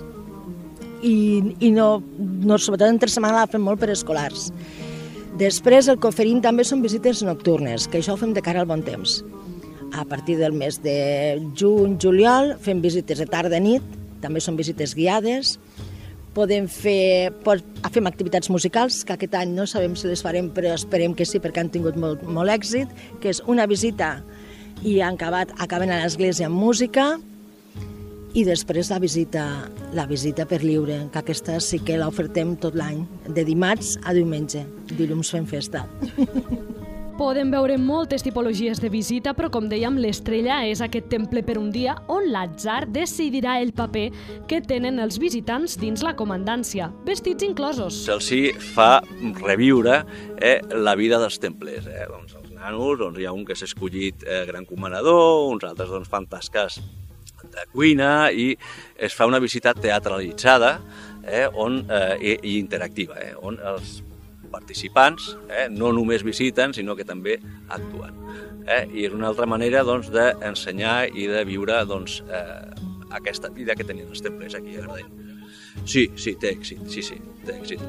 i, 1.02 1.54
i 1.60 1.70
no, 1.74 2.00
no, 2.18 2.58
sobretot 2.58 2.88
entre 2.88 3.10
setmana 3.10 3.42
la 3.42 3.50
fem 3.50 3.64
molt 3.66 3.82
per 3.82 3.90
escolars. 3.94 4.50
Després 5.36 5.90
el 5.92 5.98
que 6.00 6.08
oferim 6.08 6.38
també 6.40 6.64
són 6.64 6.84
visites 6.84 7.20
nocturnes, 7.26 7.90
que 7.90 8.00
això 8.00 8.14
ho 8.14 8.20
fem 8.20 8.32
de 8.32 8.44
cara 8.44 8.62
al 8.62 8.70
bon 8.70 8.84
temps. 8.86 9.20
A 9.92 10.06
partir 10.08 10.38
del 10.38 10.54
mes 10.56 10.78
de 10.84 10.96
juny, 11.58 11.98
juliol, 12.00 12.54
fem 12.62 12.80
visites 12.80 13.20
de 13.20 13.26
tarda 13.28 13.60
i 13.60 13.64
nit, 13.66 13.98
també 14.22 14.40
són 14.40 14.56
visites 14.56 14.94
guiades, 14.96 15.56
podem 16.36 16.66
fer, 16.68 17.32
fem 17.92 18.08
activitats 18.08 18.50
musicals, 18.52 19.02
que 19.04 19.14
aquest 19.14 19.36
any 19.38 19.54
no 19.56 19.64
sabem 19.68 19.94
si 19.96 20.08
les 20.08 20.24
farem, 20.24 20.50
però 20.52 20.74
esperem 20.76 21.14
que 21.16 21.24
sí, 21.28 21.40
perquè 21.40 21.62
han 21.62 21.72
tingut 21.72 21.96
molt, 22.00 22.24
molt 22.28 22.52
èxit, 22.52 22.92
que 23.22 23.32
és 23.32 23.40
una 23.48 23.64
visita 23.68 24.18
i 24.82 25.00
han 25.00 25.14
acabat, 25.14 25.52
acaben 25.62 25.90
a 25.90 26.02
l'església 26.02 26.50
amb 26.50 26.58
música 26.60 27.14
i 28.36 28.44
després 28.44 28.90
la 28.92 28.98
visita, 29.00 29.44
la 29.96 30.04
visita 30.06 30.44
per 30.44 30.60
lliure, 30.60 31.06
que 31.12 31.20
aquesta 31.22 31.56
sí 31.64 31.80
que 31.80 31.96
l'ofertem 31.96 32.52
tot 32.60 32.76
l'any, 32.76 33.00
de 33.32 33.46
dimarts 33.48 33.94
a 34.04 34.12
diumenge. 34.12 34.66
Dilluns 34.92 35.32
fem 35.32 35.46
festa. 35.48 35.86
Podem 37.16 37.48
veure 37.48 37.78
moltes 37.80 38.20
tipologies 38.20 38.76
de 38.82 38.90
visita, 38.92 39.32
però 39.32 39.48
com 39.48 39.70
dèiem, 39.70 39.96
l'estrella 40.04 40.58
és 40.68 40.82
aquest 40.84 41.08
temple 41.08 41.40
per 41.46 41.56
un 41.56 41.70
dia 41.72 41.94
on 42.12 42.28
l'atzar 42.28 42.82
decidirà 42.92 43.56
el 43.64 43.72
paper 43.72 44.10
que 44.50 44.60
tenen 44.60 45.00
els 45.00 45.16
visitants 45.16 45.78
dins 45.80 46.04
la 46.04 46.12
comandància, 46.18 46.90
vestits 47.08 47.46
inclosos. 47.48 48.02
Se'ls 48.04 48.60
fa 48.74 48.98
reviure 49.40 50.02
eh, 50.36 50.60
la 50.76 50.92
vida 51.00 51.16
dels 51.22 51.40
templers. 51.40 51.88
Eh? 51.88 52.04
Doncs 52.12 52.36
nanos, 52.66 52.98
doncs 52.98 53.20
hi 53.20 53.26
ha 53.26 53.34
un 53.34 53.44
que 53.46 53.56
s'ha 53.56 53.68
escollit 53.68 54.24
eh, 54.26 54.44
gran 54.48 54.66
comanador, 54.66 55.46
uns 55.52 55.66
altres 55.68 55.92
doncs, 55.92 56.10
fan 56.10 56.26
tasques 56.30 56.80
de 57.52 57.66
cuina 57.70 58.30
i 58.32 58.48
es 58.98 59.14
fa 59.14 59.28
una 59.28 59.38
visita 59.42 59.74
teatralitzada 59.74 60.72
eh, 61.22 61.46
on, 61.54 61.84
eh, 61.86 62.16
i, 62.18 62.34
i 62.42 62.58
interactiva, 62.58 63.18
eh, 63.22 63.34
on 63.38 63.60
els 63.72 64.00
participants 64.50 65.34
eh, 65.50 65.66
no 65.70 65.92
només 65.94 66.24
visiten, 66.26 66.74
sinó 66.74 66.96
que 66.96 67.06
també 67.06 67.38
actuen. 67.68 68.18
Eh, 68.66 68.82
I 68.98 69.06
és 69.06 69.14
una 69.14 69.28
altra 69.30 69.46
manera 69.46 69.84
doncs, 69.86 70.10
d'ensenyar 70.14 71.12
i 71.14 71.28
de 71.30 71.44
viure 71.46 71.78
doncs, 71.86 72.18
eh, 72.26 72.94
aquesta 73.16 73.52
vida 73.54 73.76
que 73.78 73.86
tenien 73.86 74.10
els 74.10 74.24
templers 74.24 74.56
aquí 74.58 74.74
a 74.74 74.86
Gardeny. 74.86 75.26
Sí, 75.86 76.08
sí, 76.18 76.34
té 76.40 76.50
èxit, 76.56 76.82
sí, 76.90 77.04
sí, 77.04 77.20
té 77.46 77.54
èxit. 77.60 77.82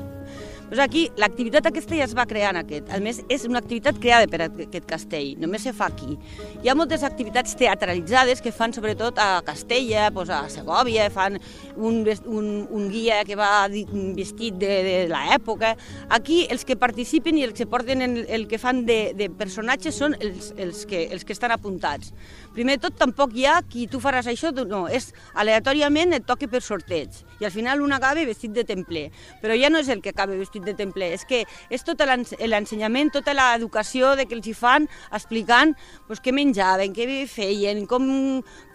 Doncs 0.67 0.81
aquí 0.83 1.05
l'activitat 1.15 1.69
aquesta 1.69 1.95
ja 1.95 2.03
es 2.03 2.13
va 2.17 2.25
crear 2.27 2.49
en 2.51 2.59
aquest. 2.59 2.89
A 2.91 2.99
més, 2.99 3.21
és 3.31 3.45
una 3.47 3.61
activitat 3.61 3.99
creada 4.03 4.27
per 4.27 4.41
aquest 4.43 4.87
castell, 4.89 5.37
només 5.39 5.63
se 5.63 5.71
fa 5.75 5.87
aquí. 5.87 6.17
Hi 6.59 6.67
ha 6.67 6.75
moltes 6.75 7.05
activitats 7.07 7.55
teatralitzades 7.55 8.43
que 8.43 8.51
fan 8.51 8.75
sobretot 8.75 9.21
a 9.23 9.29
Castella, 9.47 10.09
doncs 10.11 10.33
a 10.35 10.41
Segovia, 10.51 11.05
fan 11.13 11.37
un, 11.77 12.01
un, 12.25 12.49
un 12.67 12.89
guia 12.91 13.21
que 13.23 13.37
va 13.39 13.69
vestit 13.69 14.57
de, 14.59 14.73
de 14.83 14.97
l'època. 15.11 15.71
Aquí 16.19 16.41
els 16.51 16.67
que 16.67 16.75
participen 16.75 17.39
i 17.39 17.47
els 17.47 17.55
que 17.55 17.69
porten 17.69 18.03
el, 18.03 18.19
el 18.27 18.47
que 18.51 18.59
fan 18.59 18.83
de, 18.89 19.13
de 19.15 19.29
personatges 19.31 19.95
són 19.95 20.17
els, 20.19 20.51
els, 20.57 20.83
que, 20.89 21.05
els 21.15 21.23
que 21.23 21.35
estan 21.37 21.55
apuntats. 21.55 22.11
Primer 22.57 22.75
tot, 22.83 22.99
tampoc 22.99 23.39
hi 23.39 23.47
ha 23.47 23.61
qui 23.63 23.87
tu 23.87 24.03
faràs 24.03 24.27
això, 24.27 24.51
no, 24.67 24.83
és 24.91 25.13
aleatòriament 25.39 26.19
et 26.19 26.27
toca 26.27 26.51
per 26.51 26.59
sorteig 26.65 27.23
i 27.39 27.45
al 27.45 27.51
final 27.51 27.81
un 27.81 27.93
acaba 27.93 28.25
vestit 28.25 28.51
de 28.51 28.63
templer. 28.65 29.07
Però 29.41 29.55
ja 29.57 29.69
no 29.69 29.79
és 29.79 29.89
el 29.93 30.01
que 30.01 30.11
acaba 30.13 30.37
vestit 30.37 30.56
de 30.65 30.73
templer, 30.77 31.11
és 31.17 31.25
que 31.27 31.43
és 31.69 31.83
tot 31.85 32.01
l'ensenyament, 32.01 33.11
tota 33.13 33.35
l'educació 33.37 34.15
de 34.17 34.27
que 34.27 34.37
els 34.37 34.47
hi 34.47 34.55
fan 34.57 34.87
explicant 35.13 35.75
pues, 36.07 36.21
què 36.23 36.33
menjaven, 36.35 36.93
què 36.95 37.25
feien, 37.31 37.85
com, 37.89 38.07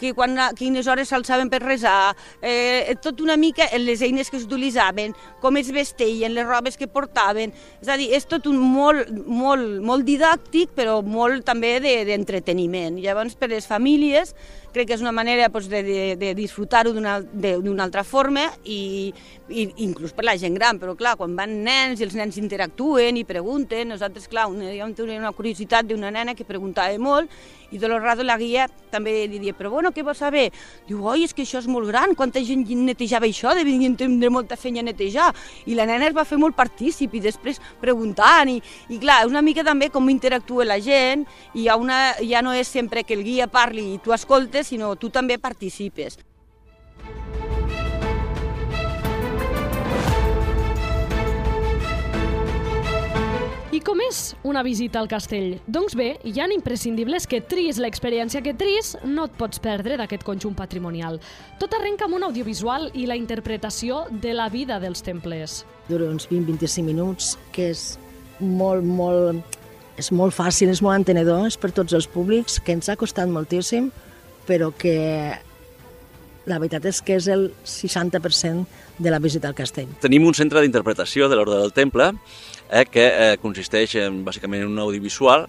que 0.00 0.12
quan, 0.16 0.38
quines 0.58 0.88
hores 0.88 1.12
s'alçaven 1.12 1.50
per 1.52 1.62
resar, 1.64 2.14
eh, 2.40 2.94
tot 3.02 3.20
una 3.24 3.36
mica 3.36 3.68
les 3.78 4.02
eines 4.02 4.30
que 4.30 4.40
s'utilitzaven, 4.40 5.14
com 5.42 5.56
es 5.60 5.72
vestien, 5.72 6.34
les 6.34 6.46
robes 6.46 6.78
que 6.78 6.88
portaven, 6.90 7.52
és 7.82 7.90
a 7.90 7.98
dir, 8.00 8.10
és 8.14 8.26
tot 8.28 8.46
un 8.50 8.58
molt, 8.60 9.10
molt, 9.26 9.80
molt 9.82 10.06
didàctic, 10.06 10.72
però 10.76 11.00
molt 11.02 11.46
també 11.48 11.78
d'entreteniment. 11.80 12.98
De, 12.98 13.06
Llavors, 13.06 13.36
per 13.38 13.50
les 13.52 13.66
famílies, 13.68 14.34
crec 14.72 14.88
que 14.88 14.96
és 14.96 15.04
una 15.04 15.12
manera 15.12 15.48
doncs, 15.52 15.68
de, 15.70 15.82
de, 15.86 16.00
de 16.20 16.32
disfrutar-ho 16.34 16.92
d'una 16.92 17.84
altra 17.84 18.04
forma 18.04 18.48
i, 18.64 19.12
i 19.48 19.66
inclús 19.84 20.14
per 20.16 20.24
la 20.26 20.36
gent 20.40 20.56
gran, 20.56 20.80
però 20.80 20.96
clar, 20.98 21.16
quan 21.20 21.36
van 21.36 21.58
nens 21.64 22.00
i 22.00 22.06
els 22.06 22.16
nens 22.18 22.38
interactuen 22.40 23.18
i 23.20 23.26
pregunten, 23.28 23.92
nosaltres, 23.92 24.28
clar, 24.32 24.48
una, 24.50 24.72
una 24.72 25.34
curiositat 25.36 25.88
d'una 25.88 26.12
nena 26.14 26.34
que 26.34 26.48
preguntava 26.48 26.96
molt 26.98 27.30
i 27.72 27.78
de 27.78 27.88
l'horrado 27.88 28.22
la 28.22 28.36
guia 28.36 28.66
també 28.92 29.14
li 29.24 29.38
diria, 29.38 29.54
però 29.56 29.70
bueno, 29.72 29.90
què 29.96 30.04
vols 30.04 30.20
saber? 30.20 30.50
Diu, 30.88 31.00
oi, 31.08 31.24
és 31.24 31.32
que 31.32 31.46
això 31.46 31.62
és 31.62 31.68
molt 31.72 31.88
gran, 31.88 32.12
quanta 32.14 32.42
gent 32.44 32.66
netejava 32.84 33.24
això, 33.24 33.54
devien 33.56 33.96
tindre 33.96 34.28
molta 34.28 34.58
feina 34.60 34.82
a 34.82 34.86
netejar. 34.86 35.30
I 35.64 35.76
la 35.78 35.86
nena 35.88 36.10
es 36.10 36.16
va 36.16 36.26
fer 36.28 36.36
molt 36.40 36.56
partícip 36.58 37.14
i 37.16 37.22
després 37.24 37.60
preguntant 37.80 38.50
i, 38.52 38.58
i 38.92 39.00
clar, 39.00 39.22
una 39.28 39.40
mica 39.40 39.64
també 39.64 39.88
com 39.92 40.10
interactua 40.12 40.68
la 40.68 40.78
gent 40.84 41.24
i 41.56 41.64
una, 41.72 42.12
ja 42.20 42.42
no 42.44 42.52
és 42.52 42.68
sempre 42.68 43.06
que 43.08 43.16
el 43.16 43.24
guia 43.24 43.48
parli 43.48 43.94
i 43.94 44.00
tu 44.04 44.12
escoltes, 44.12 44.61
sinó 44.64 44.94
tu 44.96 45.10
també 45.10 45.38
participes. 45.38 46.18
I 53.72 53.78
com 53.80 54.02
és 54.04 54.34
una 54.44 54.60
visita 54.60 55.00
al 55.00 55.06
castell? 55.08 55.54
Doncs 55.64 55.94
bé, 55.96 56.10
hi 56.28 56.34
ha 56.36 56.48
imprescindibles 56.52 57.24
que 57.24 57.38
tris 57.40 57.78
l'experiència 57.80 58.42
que 58.44 58.52
tris 58.52 58.90
no 59.08 59.24
et 59.24 59.38
pots 59.38 59.62
perdre 59.64 59.96
d'aquest 59.96 60.26
conjunt 60.28 60.52
patrimonial. 60.58 61.16
Tot 61.56 61.72
arrenca 61.78 62.04
amb 62.04 62.18
un 62.18 62.26
audiovisual 62.26 62.90
i 62.92 63.06
la 63.08 63.16
interpretació 63.16 64.02
de 64.10 64.34
la 64.36 64.50
vida 64.52 64.76
dels 64.78 65.00
temples. 65.00 65.62
Dura 65.88 66.10
uns 66.12 66.28
20-25 66.28 66.84
minuts, 66.84 67.38
que 67.56 67.70
és 67.72 67.96
molt, 68.44 68.84
molt, 68.84 69.56
és 69.96 70.12
molt 70.12 70.36
fàcil, 70.36 70.68
és 70.68 70.84
molt 70.84 71.00
entenedor, 71.00 71.46
és 71.48 71.56
per 71.56 71.72
tots 71.72 71.96
els 71.96 72.04
públics, 72.04 72.60
que 72.60 72.76
ens 72.76 72.92
ha 72.92 73.00
costat 73.00 73.32
moltíssim, 73.32 73.88
però 74.46 74.70
que 74.76 74.96
la 76.46 76.58
veritat 76.58 76.86
és 76.90 77.02
que 77.04 77.18
és 77.18 77.28
el 77.30 77.50
60% 77.64 78.66
de 78.98 79.10
la 79.10 79.20
visita 79.22 79.48
al 79.48 79.58
castell. 79.58 79.90
Tenim 80.02 80.26
un 80.26 80.34
centre 80.34 80.62
d'interpretació 80.62 81.28
de 81.30 81.38
l'Ordre 81.38 81.60
del 81.60 81.74
Temple 81.74 82.10
eh, 82.70 82.84
que 82.90 83.06
eh, 83.06 83.36
consisteix 83.42 83.96
en, 84.02 84.22
bàsicament 84.26 84.64
en 84.64 84.72
un 84.72 84.82
audiovisual 84.82 85.46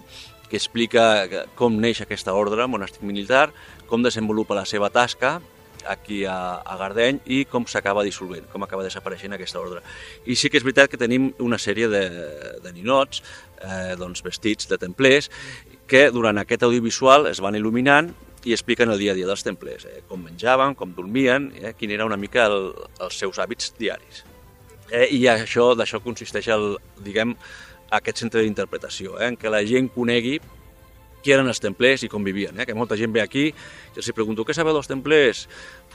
que 0.50 0.60
explica 0.60 1.26
com 1.58 1.80
neix 1.80 2.02
aquesta 2.04 2.34
ordre 2.36 2.68
monàstic 2.70 3.02
militar, 3.02 3.48
com 3.88 4.04
desenvolupa 4.04 4.54
la 4.54 4.66
seva 4.68 4.90
tasca 4.92 5.40
aquí 5.88 6.22
a, 6.24 6.62
a 6.64 6.76
Gardeny 6.80 7.18
i 7.26 7.42
com 7.48 7.66
s'acaba 7.68 8.04
dissolvent, 8.06 8.46
com 8.52 8.62
acaba 8.64 8.84
desapareixent 8.86 9.34
aquesta 9.36 9.60
ordre. 9.60 9.82
I 10.24 10.36
sí 10.38 10.48
que 10.48 10.60
és 10.60 10.64
veritat 10.64 10.92
que 10.92 11.00
tenim 11.00 11.32
una 11.44 11.58
sèrie 11.60 11.90
de, 11.92 12.04
de 12.64 12.72
ninots 12.72 13.20
eh, 13.60 13.96
doncs 14.00 14.24
vestits 14.24 14.70
de 14.70 14.78
templers 14.80 15.30
que 15.90 16.06
durant 16.14 16.38
aquest 16.40 16.64
audiovisual 16.64 17.28
es 17.28 17.42
van 17.44 17.58
il·luminant 17.58 18.14
i 18.44 18.52
expliquen 18.52 18.92
el 18.92 19.00
dia 19.00 19.12
a 19.12 19.16
dia 19.16 19.28
dels 19.28 19.44
templers, 19.46 19.86
eh, 19.88 20.02
com 20.08 20.22
menjaven, 20.22 20.74
com 20.78 20.94
dormien, 20.94 21.50
eh, 21.56 21.74
quin 21.78 21.94
era 21.94 22.04
una 22.04 22.18
mica 22.20 22.46
el, 22.46 22.72
els 23.00 23.18
seus 23.18 23.38
hàbits 23.40 23.72
diaris. 23.78 24.24
Eh, 24.90 25.08
I 25.16 25.24
això 25.32 25.72
d'això 25.78 26.02
consisteix 26.04 26.50
el, 26.52 26.74
diguem, 27.04 27.32
aquest 27.94 28.24
centre 28.24 28.42
d'interpretació, 28.44 29.18
eh, 29.20 29.30
en 29.32 29.40
què 29.40 29.52
la 29.52 29.64
gent 29.66 29.88
conegui 29.94 30.38
qui 31.24 31.32
eren 31.32 31.48
els 31.48 31.62
templers 31.62 32.04
i 32.04 32.10
com 32.12 32.24
vivien. 32.24 32.58
Eh? 32.60 32.66
Que 32.68 32.76
molta 32.76 32.98
gent 33.00 33.12
ve 33.14 33.22
aquí 33.22 33.46
i 33.48 33.96
els 33.96 34.10
pregunto, 34.12 34.44
què 34.44 34.52
sabeu 34.52 34.76
dels 34.76 34.90
templers? 34.90 35.46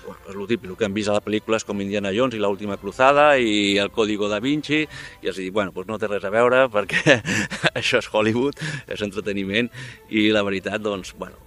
Bueno, 0.02 0.24
és 0.26 0.34
el 0.34 0.48
típic, 0.50 0.72
el 0.72 0.78
que 0.80 0.88
han 0.88 0.96
vist 0.96 1.12
a 1.12 1.18
les 1.18 1.26
pel·lícules 1.26 1.66
com 1.68 1.84
Indiana 1.84 2.10
Jones 2.16 2.34
i 2.34 2.42
l'última 2.42 2.80
cruzada 2.82 3.28
i 3.38 3.78
el 3.78 3.92
Código 3.94 4.30
da 4.32 4.40
Vinci, 4.42 4.82
i 5.22 5.30
els 5.30 5.38
dic, 5.38 5.52
bueno, 5.54 5.76
doncs 5.76 5.92
no 5.92 6.00
té 6.02 6.10
res 6.10 6.26
a 6.26 6.34
veure 6.34 6.64
perquè 6.74 7.20
això 7.80 8.02
és 8.02 8.10
Hollywood, 8.10 8.58
és 8.90 9.06
entreteniment, 9.06 9.70
i 10.10 10.30
la 10.34 10.42
veritat, 10.48 10.82
doncs, 10.82 11.14
bueno, 11.20 11.38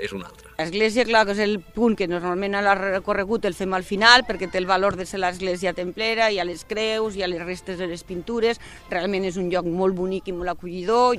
és 0.00 0.12
una 0.12 0.28
altra. 0.28 0.52
L'església, 0.58 1.04
clar, 1.06 1.24
que 1.26 1.34
és 1.36 1.42
el 1.44 1.58
punt 1.60 1.94
que 1.98 2.08
normalment 2.10 2.56
a 2.58 2.74
recorregut 2.74 3.44
el 3.48 3.54
fem 3.54 3.74
al 3.76 3.86
final 3.86 4.24
perquè 4.26 4.48
té 4.50 4.58
el 4.58 4.66
valor 4.66 4.96
de 4.98 5.06
ser 5.06 5.20
l'església 5.22 5.74
templera, 5.76 6.30
hi 6.30 6.40
ha 6.40 6.46
les 6.48 6.64
creus, 6.68 7.16
hi 7.16 7.22
ha 7.22 7.30
les 7.30 7.44
restes 7.44 7.78
de 7.78 7.86
les 7.90 8.04
pintures, 8.06 8.60
realment 8.90 9.28
és 9.28 9.38
un 9.38 9.50
lloc 9.52 9.66
molt 9.66 9.96
bonic 9.98 10.28
i 10.28 10.36
molt 10.36 10.54
acollidor, 10.54 11.18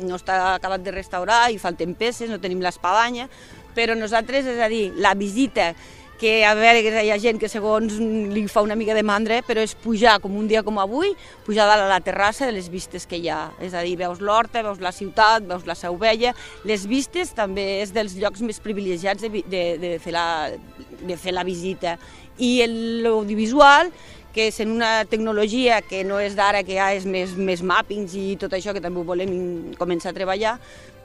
no 0.00 0.18
està 0.18 0.54
acabat 0.54 0.84
de 0.84 0.94
restaurar, 0.96 1.48
i 1.52 1.60
falten 1.60 1.94
peces, 1.94 2.30
no 2.30 2.40
tenim 2.40 2.62
l'espadanya, 2.64 3.28
però 3.76 3.94
nosaltres, 3.96 4.48
és 4.50 4.60
a 4.60 4.68
dir, 4.72 4.90
la 4.98 5.14
visita 5.14 5.72
que 6.20 6.44
a 6.44 6.52
veure 6.54 6.82
que 6.84 6.92
hi 7.00 7.08
ha 7.10 7.16
gent 7.18 7.38
que 7.40 7.48
segons 7.48 7.96
li 7.96 8.42
fa 8.52 8.60
una 8.60 8.76
mica 8.76 8.92
de 8.92 9.02
mandra, 9.06 9.38
però 9.46 9.64
és 9.64 9.72
pujar 9.72 10.18
com 10.20 10.36
un 10.36 10.50
dia 10.50 10.60
com 10.62 10.76
avui, 10.78 11.14
pujar 11.46 11.64
dalt 11.70 11.86
a 11.86 11.88
la 11.88 12.02
terrassa 12.04 12.44
de 12.44 12.52
les 12.52 12.68
vistes 12.68 13.08
que 13.08 13.16
hi 13.16 13.30
ha. 13.32 13.46
És 13.64 13.72
a 13.72 13.80
dir, 13.86 13.96
veus 13.96 14.20
l'horta, 14.20 14.60
veus 14.66 14.84
la 14.84 14.92
ciutat, 14.92 15.48
veus 15.48 15.64
la 15.64 15.78
Seu 15.78 15.96
Vella. 15.96 16.34
Les 16.68 16.84
vistes 16.84 17.32
també 17.32 17.80
és 17.80 17.94
dels 17.96 18.18
llocs 18.20 18.44
més 18.44 18.60
privilegiats 18.60 19.24
de, 19.24 19.32
de, 19.48 19.64
de, 19.80 19.96
fer, 20.04 20.12
la, 20.12 20.28
de 21.00 21.16
fer 21.16 21.32
la 21.32 21.46
visita. 21.48 21.96
I 22.36 22.52
l'audiovisual 22.68 23.88
que 24.34 24.46
és 24.46 24.60
en 24.62 24.70
una 24.70 25.04
tecnologia 25.10 25.80
que 25.82 26.04
no 26.06 26.20
és 26.22 26.36
d'ara, 26.38 26.62
que 26.62 26.76
ja 26.76 26.92
és 26.94 27.06
més, 27.08 27.32
més 27.34 27.64
mappings 27.66 28.14
i 28.14 28.36
tot 28.38 28.52
això, 28.54 28.74
que 28.76 28.82
també 28.82 29.00
ho 29.00 29.06
volem 29.08 29.32
començar 29.78 30.12
a 30.12 30.16
treballar, 30.16 30.52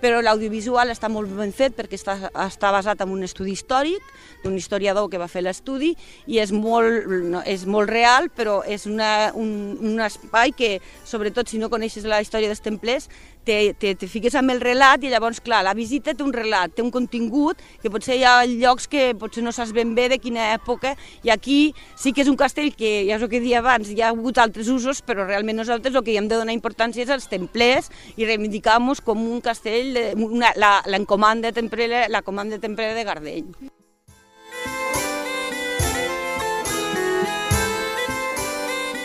però 0.02 0.22
l'audiovisual 0.24 0.92
està 0.94 1.10
molt 1.12 1.32
ben 1.38 1.54
fet 1.56 1.76
perquè 1.78 1.98
està, 2.00 2.18
està 2.46 2.72
basat 2.74 3.02
en 3.06 3.14
un 3.14 3.24
estudi 3.26 3.54
històric, 3.56 4.04
d'un 4.44 4.58
historiador 4.58 5.10
que 5.10 5.22
va 5.22 5.30
fer 5.32 5.46
l'estudi, 5.46 5.94
i 6.28 6.40
és 6.44 6.52
molt, 6.56 7.08
no, 7.32 7.42
és 7.46 7.66
molt 7.66 7.90
real, 7.90 8.30
però 8.36 8.60
és 8.68 8.86
una, 8.90 9.32
un, 9.36 9.78
un 9.82 10.04
espai 10.06 10.54
que, 10.58 10.78
sobretot 11.06 11.50
si 11.50 11.62
no 11.62 11.72
coneixes 11.74 12.06
la 12.06 12.22
història 12.24 12.52
dels 12.52 12.64
templers, 12.66 13.10
te, 13.46 13.74
te, 13.80 13.94
te 13.96 14.10
fiques 14.10 14.36
amb 14.36 14.52
el 14.54 14.62
relat 14.64 15.04
i 15.06 15.12
llavors, 15.12 15.40
clar, 15.46 15.62
la 15.66 15.76
visita 15.78 16.16
té 16.16 16.26
un 16.26 16.34
relat, 16.34 16.74
té 16.76 16.84
un 16.84 16.92
contingut, 16.94 17.62
que 17.82 17.92
potser 17.94 18.18
hi 18.20 18.26
ha 18.28 18.36
llocs 18.50 18.90
que 18.92 19.08
potser 19.20 19.46
no 19.46 19.54
saps 19.56 19.74
ben 19.76 19.94
bé 19.96 20.08
de 20.12 20.20
quina 20.22 20.52
època, 20.56 20.96
i 21.24 21.32
aquí 21.34 21.60
sí 22.00 22.14
que 22.14 22.26
és 22.26 22.32
un 22.32 22.40
castell 22.40 22.74
que, 22.76 23.06
ja 23.10 23.20
és 23.20 23.26
el 23.26 23.32
que 23.32 23.44
dia 23.44 23.62
abans, 23.62 23.92
hi 23.92 24.02
ha 24.02 24.12
hagut 24.14 24.42
altres 24.42 24.72
usos, 24.72 25.04
però 25.06 25.28
realment 25.30 25.62
nosaltres 25.62 25.96
el 25.96 26.04
que 26.04 26.16
hi 26.16 26.20
hem 26.22 26.30
de 26.32 26.42
donar 26.42 26.58
importància 26.58 27.06
és 27.06 27.14
als 27.14 27.30
templers 27.32 27.92
i 28.18 28.26
reivindicar-nos 28.26 29.04
com 29.06 29.24
un 29.30 29.42
castell, 29.46 29.96
l'encomanda 30.90 31.54
templera, 31.56 32.08
la 32.10 32.26
comanda 32.26 32.62
templera 32.62 32.98
de 32.98 33.08
Gardeny. 33.08 33.75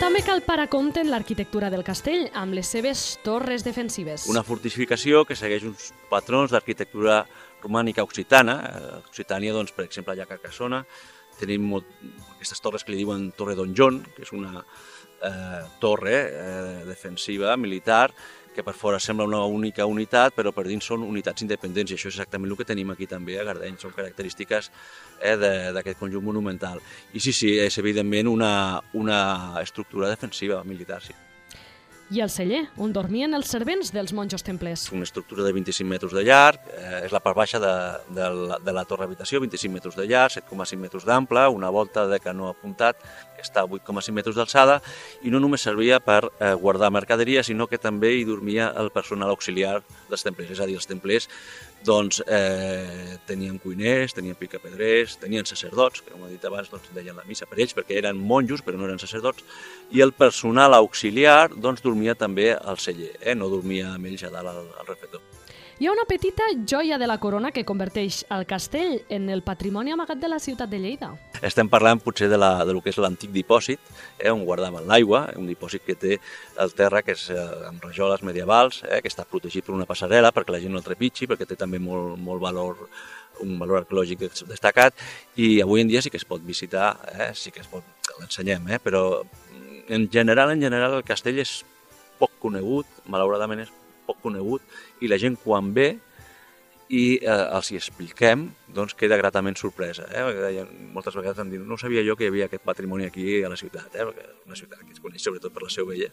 També 0.01 0.23
cal 0.25 0.39
parar 0.41 0.63
compte 0.65 0.97
en 1.03 1.11
l'arquitectura 1.13 1.67
del 1.69 1.83
castell, 1.85 2.23
amb 2.33 2.55
les 2.57 2.71
seves 2.73 3.19
torres 3.21 3.61
defensives. 3.61 4.23
Una 4.33 4.41
fortificació 4.41 5.19
que 5.29 5.35
segueix 5.37 5.61
uns 5.67 5.91
patrons 6.09 6.49
d'arquitectura 6.49 7.19
romànica 7.61 8.01
occitana. 8.01 8.55
A 8.65 8.95
Occitània, 9.03 9.53
doncs, 9.53 9.75
per 9.77 9.85
exemple, 9.85 10.15
allà 10.15 10.25
a 10.25 10.31
Carcassona, 10.31 10.79
tenim 11.37 11.69
molt, 11.75 11.93
aquestes 12.33 12.63
torres 12.65 12.81
que 12.81 12.95
li 12.95 13.03
diuen 13.03 13.27
Torre 13.37 13.53
Don 13.59 13.75
John, 13.77 14.01
que 14.15 14.25
és 14.25 14.33
una 14.33 14.63
eh, 14.65 15.61
torre 15.85 16.17
eh, 16.17 16.81
defensiva, 16.89 17.53
militar, 17.53 18.07
que 18.55 18.63
per 18.63 18.73
fora 18.75 18.99
sembla 18.99 19.25
una 19.25 19.41
única 19.45 19.85
unitat, 19.87 20.35
però 20.35 20.51
per 20.55 20.67
dins 20.67 20.85
són 20.85 21.05
unitats 21.07 21.45
independents, 21.45 21.91
i 21.91 21.97
això 21.97 22.09
és 22.09 22.17
exactament 22.17 22.51
el 22.51 22.59
que 22.59 22.67
tenim 22.67 22.91
aquí 22.91 23.07
també 23.07 23.39
a 23.39 23.47
Gardeny, 23.47 23.79
són 23.79 23.95
característiques 23.95 24.71
eh, 25.19 25.35
d'aquest 25.73 25.99
conjunt 25.99 26.25
monumental. 26.25 26.83
I 27.13 27.23
sí, 27.23 27.33
sí, 27.33 27.55
és 27.59 27.77
evidentment 27.81 28.31
una, 28.31 28.53
una 28.93 29.19
estructura 29.63 30.11
defensiva 30.11 30.63
militar, 30.67 31.01
sí. 31.05 31.17
I 32.11 32.19
el 32.19 32.29
celler, 32.29 32.65
on 32.75 32.91
dormien 32.91 33.31
els 33.37 33.47
servents 33.53 33.93
dels 33.95 34.11
monjos 34.11 34.43
templers. 34.43 34.89
Una 34.91 35.07
estructura 35.07 35.45
de 35.45 35.53
25 35.55 35.87
metres 35.87 36.11
de 36.11 36.25
llarg, 36.27 36.59
eh, 36.75 37.05
és 37.05 37.13
la 37.15 37.21
part 37.23 37.37
baixa 37.37 37.59
de, 37.63 37.71
de, 38.11 38.27
la, 38.35 38.57
de 38.59 38.73
la 38.75 38.83
torre 38.85 39.07
habitació, 39.07 39.39
25 39.39 39.71
metres 39.71 39.95
de 39.95 40.05
llarg, 40.09 40.35
7,5 40.35 40.79
metres 40.81 41.07
d'ample, 41.07 41.47
una 41.55 41.71
volta 41.71 42.05
de 42.11 42.19
canó 42.19 42.49
apuntat 42.51 42.99
que 43.35 43.45
està 43.45 43.63
a 43.63 43.69
8,5 43.69 44.11
metres 44.11 44.35
d'alçada 44.35 44.81
i 45.23 45.31
no 45.31 45.39
només 45.39 45.63
servia 45.63 46.01
per 46.03 46.25
eh, 46.27 46.53
guardar 46.59 46.91
mercaderia, 46.91 47.45
sinó 47.47 47.69
que 47.71 47.79
també 47.79 48.11
hi 48.17 48.27
dormia 48.27 48.73
el 48.77 48.91
personal 48.91 49.31
auxiliar 49.31 49.79
dels 50.11 50.27
templers, 50.27 50.51
és 50.51 50.59
a 50.59 50.67
dir, 50.67 50.75
els 50.75 50.89
templers 50.91 51.29
doncs, 51.85 52.21
eh, 52.27 53.17
tenien 53.27 53.57
cuiners, 53.59 54.13
tenien 54.13 54.37
picapedrers, 54.37 55.17
tenien 55.21 55.45
sacerdots, 55.45 56.01
que 56.01 56.13
com 56.13 56.25
he 56.27 56.31
dit 56.35 56.45
abans 56.45 56.69
doncs, 56.71 56.89
deien 56.95 57.17
la 57.17 57.25
missa 57.27 57.47
per 57.49 57.59
ells 57.59 57.75
perquè 57.77 57.97
eren 58.01 58.19
monjos 58.19 58.63
però 58.65 58.77
no 58.77 58.87
eren 58.89 59.01
sacerdots, 59.01 59.43
i 59.91 60.03
el 60.05 60.13
personal 60.13 60.77
auxiliar 60.77 61.51
doncs, 61.55 61.83
dormia 61.85 62.15
també 62.15 62.51
al 62.55 62.77
celler, 62.77 63.13
eh? 63.21 63.35
no 63.35 63.49
dormia 63.49 63.95
amb 63.95 64.11
ells 64.11 64.27
a 64.27 64.33
dalt 64.33 64.53
al, 64.53 64.65
al 64.77 64.89
refector. 64.89 65.30
Hi 65.81 65.87
ha 65.87 65.91
una 65.91 66.03
petita 66.05 66.43
joia 66.69 66.99
de 67.01 67.07
la 67.09 67.15
corona 67.17 67.49
que 67.49 67.63
converteix 67.65 68.19
el 68.29 68.43
castell 68.45 68.99
en 69.09 69.31
el 69.33 69.39
patrimoni 69.41 69.89
amagat 69.89 70.19
de 70.21 70.27
la 70.29 70.37
ciutat 70.37 70.69
de 70.69 70.77
Lleida. 70.77 71.07
Estem 71.41 71.71
parlant 71.73 71.97
potser 71.97 72.27
de, 72.29 72.37
la, 72.37 72.51
de 72.69 72.75
lo 72.77 72.83
que 72.85 72.91
és 72.93 72.99
l'antic 73.01 73.31
dipòsit, 73.33 73.81
eh, 74.19 74.29
on 74.29 74.43
guardaven 74.45 74.85
l'aigua, 74.85 75.23
un 75.41 75.47
dipòsit 75.49 75.81
que 75.87 75.95
té 75.97 76.19
el 76.61 76.75
terra 76.77 77.01
que 77.01 77.15
és 77.17 77.23
eh, 77.33 77.47
amb 77.71 77.81
rajoles 77.81 78.21
medievals, 78.21 78.83
eh, 78.83 79.01
que 79.01 79.09
està 79.09 79.25
protegit 79.25 79.65
per 79.65 79.73
una 79.73 79.89
passarel·la 79.89 80.29
perquè 80.37 80.53
la 80.53 80.61
gent 80.61 80.77
no 80.77 80.83
el 80.83 80.85
trepitgi, 80.85 81.31
perquè 81.33 81.49
té 81.49 81.57
també 81.57 81.81
molt, 81.81 82.13
molt 82.29 82.45
valor 82.45 82.85
un 83.41 83.57
valor 83.57 83.81
arqueològic 83.81 84.27
destacat 84.53 84.93
i 85.41 85.63
avui 85.65 85.81
en 85.81 85.89
dia 85.89 86.05
sí 86.05 86.13
que 86.13 86.21
es 86.21 86.29
pot 86.29 86.45
visitar, 86.45 86.93
eh, 87.17 87.33
sí 87.33 87.49
que 87.49 87.65
es 87.65 87.73
pot, 87.73 87.81
l'ensenyem, 88.19 88.69
eh, 88.69 88.77
però 88.77 89.23
en 89.89 90.11
general, 90.13 90.53
en 90.53 90.61
general 90.61 91.01
el 91.01 91.07
castell 91.09 91.41
és 91.41 91.63
poc 92.21 92.37
conegut, 92.37 92.85
malauradament 93.09 93.65
és 93.65 93.79
poc 94.11 94.21
conegut 94.27 95.01
i 95.01 95.09
la 95.11 95.19
gent 95.21 95.39
quan 95.41 95.73
ve 95.73 95.89
i 96.91 97.03
eh, 97.23 97.35
els 97.55 97.69
hi 97.71 97.77
expliquem, 97.79 98.49
doncs 98.75 98.95
queda 98.99 99.19
gratament 99.19 99.55
sorpresa. 99.59 100.07
Eh? 100.11 100.25
Perquè 100.27 100.65
moltes 100.91 101.15
vegades 101.15 101.39
em 101.39 101.53
diuen, 101.53 101.69
no 101.69 101.79
sabia 101.79 102.03
jo 102.03 102.17
que 102.19 102.27
hi 102.27 102.31
havia 102.33 102.49
aquest 102.49 102.65
patrimoni 102.67 103.07
aquí 103.07 103.39
a 103.45 103.51
la 103.51 103.59
ciutat, 103.59 103.95
eh? 103.95 104.07
perquè 104.09 104.27
una 104.49 104.59
ciutat 104.59 104.83
que 104.83 104.91
es 104.97 104.99
coneix 105.03 105.23
sobretot 105.23 105.55
per 105.55 105.63
la 105.63 105.71
seu 105.71 105.87
vella, 105.87 106.11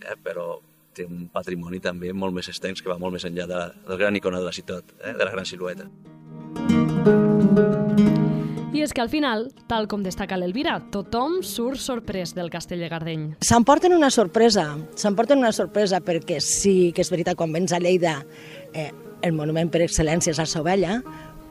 eh? 0.00 0.16
però 0.24 0.56
té 0.96 1.04
un 1.04 1.28
patrimoni 1.32 1.82
també 1.84 2.14
molt 2.16 2.32
més 2.32 2.48
extens 2.48 2.80
que 2.80 2.88
va 2.88 2.96
molt 3.02 3.18
més 3.18 3.28
enllà 3.28 3.44
de, 3.50 3.62
del 3.90 4.00
gran 4.00 4.16
icona 4.16 4.40
de 4.40 4.48
la 4.48 4.56
ciutat, 4.56 4.96
eh? 5.02 5.12
de 5.12 5.24
la 5.24 5.32
gran 5.36 5.44
silueta. 5.44 5.90
I 8.74 8.82
és 8.82 8.92
que 8.92 9.00
al 9.00 9.08
final, 9.08 9.46
tal 9.70 9.86
com 9.88 10.02
destaca 10.02 10.36
l'Elvira, 10.36 10.74
tothom 10.92 11.38
surt 11.46 11.78
sorprès 11.80 12.34
del 12.36 12.50
castell 12.50 12.82
de 12.82 12.88
Gardeny. 12.90 13.22
S'emporten 13.46 13.94
una 13.94 14.10
sorpresa, 14.10 14.66
s'emporten 14.98 15.38
una 15.40 15.52
sorpresa 15.54 16.02
perquè 16.04 16.40
sí 16.42 16.90
que 16.92 17.04
és 17.06 17.10
veritat, 17.12 17.38
quan 17.38 17.54
vens 17.54 17.72
a 17.72 17.80
Lleida 17.80 18.18
eh, 18.74 18.90
el 19.22 19.36
monument 19.38 19.70
per 19.72 19.84
excel·lència 19.86 20.34
és 20.34 20.42
la 20.42 20.48
Sovella, 20.50 20.98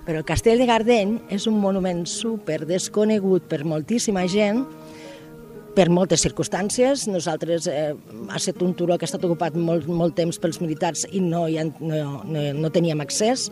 però 0.06 0.22
el 0.22 0.28
castell 0.28 0.62
de 0.62 0.68
Gardeny 0.70 1.16
és 1.34 1.48
un 1.50 1.58
monument 1.64 2.04
super 2.06 2.62
desconegut 2.68 3.48
per 3.50 3.64
moltíssima 3.66 4.28
gent, 4.30 4.66
per 5.76 5.90
moltes 5.90 6.22
circumstàncies. 6.24 7.08
Nosaltres 7.10 7.72
eh, 7.72 7.90
ha 8.30 8.38
estat 8.38 8.62
un 8.62 8.76
turó 8.78 9.00
que 9.00 9.08
ha 9.08 9.12
estat 9.12 9.24
ocupat 9.26 9.58
molt, 9.58 9.88
molt 9.88 10.20
temps 10.20 10.38
pels 10.40 10.62
militars 10.62 11.08
i 11.12 11.24
no, 11.24 11.48
ha, 11.48 11.66
no, 11.80 12.24
no, 12.28 12.48
no 12.60 12.76
teníem 12.76 13.02
accés 13.02 13.50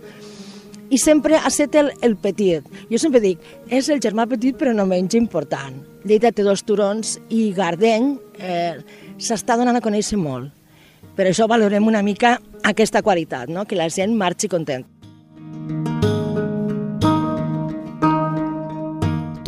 i 0.89 0.99
sempre 0.99 1.37
ha 1.37 1.47
estat 1.49 1.75
el, 1.79 1.91
el 2.01 2.17
petit. 2.19 2.67
Jo 2.91 2.99
sempre 3.01 3.21
dic, 3.23 3.39
és 3.69 3.89
el 3.93 4.01
germà 4.03 4.27
petit 4.29 4.57
però 4.59 4.73
no 4.75 4.87
menys 4.89 5.17
important. 5.19 5.79
Lleida 6.03 6.33
té 6.35 6.43
dos 6.43 6.65
turons 6.67 7.17
i 7.31 7.51
Gardeny 7.55 8.13
eh, 8.39 8.75
s'està 9.17 9.57
donant 9.59 9.79
a 9.79 9.83
conèixer 9.83 10.19
molt. 10.19 10.51
Per 11.13 11.27
això 11.29 11.47
valorem 11.47 11.87
una 11.87 12.01
mica 12.01 12.39
aquesta 12.65 13.03
qualitat, 13.05 13.49
no? 13.49 13.67
que 13.69 13.77
la 13.77 13.89
gent 13.93 14.15
marxi 14.17 14.49
content. 14.49 14.87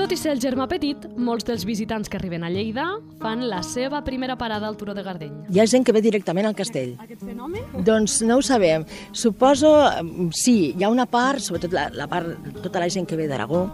Tot 0.06 0.12
i 0.14 0.20
ser 0.22 0.36
el 0.36 0.42
germà 0.44 0.68
petit, 0.70 1.02
molts 1.18 1.48
dels 1.48 1.64
visitants 1.66 2.12
que 2.14 2.20
arriben 2.20 2.44
a 2.46 2.50
Lleida 2.54 2.84
fan 3.24 3.40
la 3.50 3.64
seva 3.66 4.04
primera 4.06 4.36
parada 4.38 4.68
al 4.70 4.76
Turó 4.78 4.94
de 4.94 5.02
Gardeny. 5.02 5.32
Hi 5.50 5.64
ha 5.64 5.66
gent 5.66 5.82
que 5.82 5.96
ve 5.96 6.04
directament 6.06 6.46
al 6.46 6.54
castell. 6.54 6.92
Aquest 7.02 7.24
fenomen? 7.26 7.64
Doncs 7.88 8.20
no 8.22 8.38
ho 8.38 8.44
sabem. 8.46 8.86
Suposo, 9.18 9.72
mm, 10.04 10.30
sí, 10.30 10.76
hi 10.78 10.86
ha 10.86 10.92
una 10.94 11.08
part, 11.10 11.42
sobretot 11.42 11.74
la, 11.74 11.88
la 11.90 12.06
part, 12.06 12.38
tota 12.62 12.86
la 12.86 12.92
gent 12.94 13.10
que 13.10 13.18
ve 13.18 13.26
d'Aragó, 13.26 13.66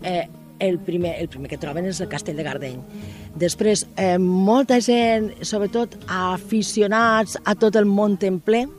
eh, 0.00 0.24
el, 0.58 0.78
primer, 0.78 1.18
el 1.20 1.28
primer 1.28 1.52
que 1.52 1.60
troben 1.60 1.84
és 1.84 2.00
el 2.00 2.08
castell 2.08 2.40
de 2.40 2.48
Gardeny. 2.48 2.80
Després, 3.36 3.84
eh, 4.00 4.16
molta 4.16 4.80
gent, 4.80 5.34
sobretot 5.44 5.98
aficionats 6.08 7.36
a 7.44 7.52
tot 7.60 7.76
el 7.76 7.84
món 7.84 8.16
templer, 8.16 8.70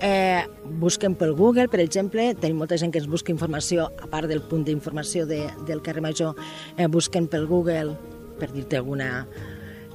eh, 0.00 0.44
busquen 0.78 1.14
pel 1.14 1.34
Google, 1.34 1.68
per 1.68 1.80
exemple, 1.80 2.30
tenim 2.38 2.58
molta 2.58 2.78
gent 2.78 2.92
que 2.92 3.00
ens 3.02 3.08
busca 3.10 3.32
informació, 3.32 3.88
a 3.98 4.08
part 4.10 4.28
del 4.30 4.42
punt 4.42 4.64
d'informació 4.66 5.26
de, 5.26 5.44
del 5.66 5.82
carrer 5.82 6.02
Major, 6.04 6.36
eh, 6.76 6.86
busquen 6.86 7.28
pel 7.28 7.46
Google, 7.46 7.96
per 8.38 8.52
dir-te 8.52 8.78
alguna, 8.78 9.26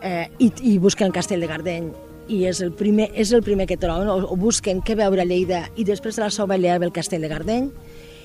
eh, 0.02 0.28
i, 0.40 0.52
i 0.74 0.78
busquen 0.80 1.08
el 1.08 1.16
castell 1.16 1.44
de 1.44 1.50
Gardeny, 1.52 1.92
i 2.28 2.44
és 2.48 2.62
el 2.64 2.72
primer, 2.72 3.10
és 3.20 3.34
el 3.36 3.44
primer 3.44 3.68
que 3.68 3.78
troben, 3.80 4.08
o, 4.08 4.32
o 4.32 4.40
busquen 4.40 4.82
què 4.84 4.96
veure 5.00 5.24
a 5.24 5.28
Lleida, 5.28 5.66
i 5.76 5.88
després 5.88 6.16
de 6.20 6.26
la 6.26 6.32
Sovella 6.32 6.78
ve 6.80 6.90
el 6.90 6.96
castell 6.96 7.24
de 7.24 7.32
Gardeny, 7.32 7.70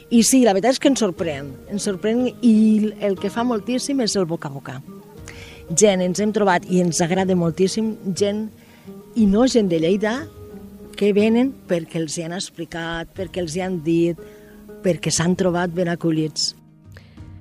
i 0.09 0.23
sí, 0.25 0.41
la 0.47 0.55
veritat 0.57 0.77
és 0.77 0.81
que 0.81 0.89
ens 0.89 1.03
sorprèn, 1.03 1.51
ens 1.69 1.85
sorprèn, 1.85 2.31
i 2.41 2.95
el 3.05 3.19
que 3.21 3.31
fa 3.31 3.45
moltíssim 3.45 4.01
és 4.01 4.17
el 4.17 4.25
boca 4.25 4.49
a 4.49 4.55
boca. 4.55 4.79
Gent, 5.69 6.01
ens 6.01 6.23
hem 6.25 6.33
trobat, 6.33 6.65
i 6.73 6.81
ens 6.81 7.03
agrada 7.05 7.37
moltíssim, 7.37 7.93
gent, 8.17 8.47
i 9.21 9.27
no 9.29 9.45
gent 9.51 9.69
de 9.69 9.83
Lleida, 9.83 10.23
que 10.99 11.13
venen 11.15 11.53
perquè 11.71 12.01
els 12.01 12.17
hi 12.19 12.25
han 12.27 12.35
explicat, 12.35 13.13
perquè 13.15 13.43
els 13.45 13.55
hi 13.55 13.63
han 13.63 13.79
dit, 13.87 14.19
perquè 14.83 15.13
s'han 15.15 15.37
trobat 15.39 15.71
ben 15.75 15.91
acollits. 15.93 16.51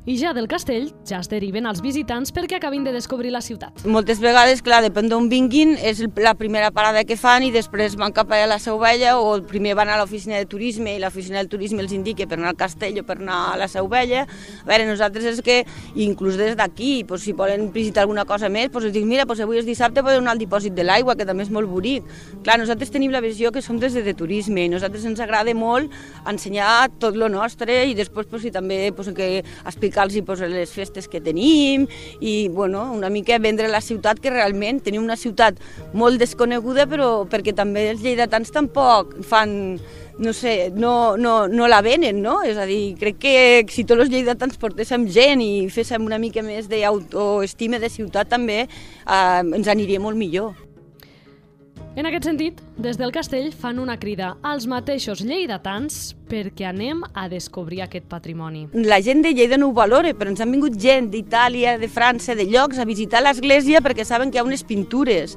I 0.07 0.13
ja 0.15 0.29
del 0.31 0.45
castell 0.47 0.85
ja 1.03 1.17
es 1.19 1.27
deriven 1.27 1.65
els 1.67 1.81
visitants 1.83 2.29
perquè 2.31 2.55
acabin 2.61 2.85
de 2.85 2.93
descobrir 2.95 3.27
la 3.33 3.41
ciutat. 3.43 3.81
Moltes 3.83 4.21
vegades, 4.23 4.61
clar, 4.63 4.77
depèn 4.85 5.09
d'on 5.11 5.25
vinguin, 5.27 5.73
és 5.83 5.99
la 6.23 6.31
primera 6.39 6.69
parada 6.71 7.01
que 7.03 7.17
fan 7.19 7.43
i 7.43 7.49
després 7.51 7.97
van 7.99 8.15
cap 8.15 8.31
a 8.31 8.37
la 8.47 8.55
Seu 8.63 8.79
Vella 8.79 9.17
o 9.19 9.33
primer 9.43 9.73
van 9.75 9.91
a 9.91 9.97
l'oficina 9.99 10.39
de 10.39 10.47
turisme 10.47 10.93
i 10.95 11.01
l'oficina 11.03 11.41
de 11.43 11.51
turisme 11.51 11.83
els 11.83 11.91
indica 11.91 12.23
per 12.23 12.37
anar 12.39 12.53
al 12.53 12.59
castell 12.61 13.01
o 13.01 13.03
per 13.03 13.17
anar 13.17 13.39
a 13.49 13.57
la 13.59 13.67
Seu 13.67 13.89
Vella. 13.91 14.21
A 14.61 14.69
veure, 14.69 14.85
nosaltres 14.87 15.27
és 15.33 15.41
que, 15.43 15.57
inclús 15.99 16.39
des 16.39 16.55
d'aquí, 16.55 17.03
pues, 17.03 17.27
si 17.27 17.35
volen 17.35 17.67
visitar 17.75 18.05
alguna 18.05 18.23
cosa 18.23 18.47
més, 18.47 18.71
pues, 18.71 18.87
els 18.87 18.95
dic, 18.95 19.03
mira, 19.03 19.27
pues, 19.27 19.43
avui 19.43 19.59
és 19.59 19.67
dissabte, 19.67 20.05
podeu 20.07 20.23
anar 20.23 20.37
al 20.37 20.39
dipòsit 20.39 20.71
de 20.71 20.87
l'aigua, 20.87 21.17
que 21.19 21.27
també 21.27 21.43
és 21.43 21.51
molt 21.51 21.67
bonic. 21.67 22.07
Clar, 22.47 22.55
nosaltres 22.63 22.95
tenim 22.95 23.11
la 23.11 23.19
visió 23.19 23.51
que 23.51 23.61
som 23.61 23.75
des 23.75 23.91
de 23.91 24.15
turisme 24.15 24.63
i 24.63 24.71
nosaltres 24.71 25.03
ens 25.03 25.19
agrada 25.19 25.51
molt 25.51 25.91
ensenyar 26.23 26.87
tot 26.95 27.19
lo 27.19 27.27
nostre 27.27 27.83
i 27.91 27.93
després 27.93 28.31
pues, 28.31 28.47
si 28.47 28.55
també 28.55 28.93
pues, 28.95 29.11
que 29.11 29.43
explicar 29.43 29.96
explicar-los 29.97 30.25
pues, 30.25 30.39
les 30.51 30.69
festes 30.69 31.07
que 31.07 31.21
tenim 31.21 31.87
i 32.19 32.47
bueno, 32.49 32.91
una 32.93 33.09
mica 33.09 33.37
vendre 33.39 33.67
la 33.67 33.81
ciutat 33.81 34.19
que 34.19 34.29
realment 34.29 34.81
tenim 34.83 35.03
una 35.03 35.17
ciutat 35.17 35.57
molt 35.93 36.19
desconeguda 36.19 36.87
però 36.87 37.25
perquè 37.29 37.53
també 37.55 37.89
els 37.91 38.01
lleidatans 38.01 38.51
tampoc 38.51 39.15
fan 39.23 39.79
no 40.17 40.33
sé, 40.33 40.71
no, 40.73 41.15
no, 41.15 41.47
no 41.47 41.67
la 41.67 41.83
venen, 41.85 42.23
no? 42.23 42.39
És 42.41 42.57
a 42.57 42.65
dir, 42.65 42.95
crec 42.97 43.19
que 43.21 43.35
si 43.69 43.85
tots 43.85 44.01
els 44.01 44.09
lleidatans 44.09 44.57
portéssim 44.57 45.05
gent 45.13 45.43
i 45.45 45.69
féssim 45.69 46.09
una 46.09 46.17
mica 46.17 46.41
més 46.41 46.65
d'autoestima 46.71 47.77
de 47.77 47.93
ciutat 47.93 48.33
també 48.33 48.63
eh, 48.65 49.41
ens 49.45 49.69
aniria 49.69 50.01
molt 50.01 50.17
millor. 50.17 50.66
En 51.97 52.05
aquest 52.05 52.27
sentit, 52.27 52.59
des 52.77 52.99
del 52.99 53.09
castell 53.09 53.47
fan 53.57 53.79
una 53.81 53.95
crida 53.97 54.35
als 54.45 54.67
mateixos 54.69 55.23
lleidatans 55.25 56.11
perquè 56.29 56.67
anem 56.69 56.99
a 57.17 57.23
descobrir 57.31 57.79
aquest 57.81 58.05
patrimoni. 58.05 58.67
La 58.85 58.99
gent 59.01 59.23
de 59.25 59.31
Lleida 59.33 59.57
no 59.57 59.71
ho 59.71 59.73
valora, 59.73 60.11
però 60.13 60.29
ens 60.29 60.43
han 60.43 60.53
vingut 60.53 60.77
gent 60.77 61.07
d'Itàlia, 61.09 61.73
de 61.81 61.89
França, 61.89 62.35
de 62.37 62.45
llocs 62.45 62.77
a 62.77 62.85
visitar 62.85 63.23
l'església 63.25 63.81
perquè 63.81 64.05
saben 64.05 64.29
que 64.29 64.37
hi 64.37 64.43
ha 64.43 64.45
unes 64.45 64.61
pintures 64.61 65.33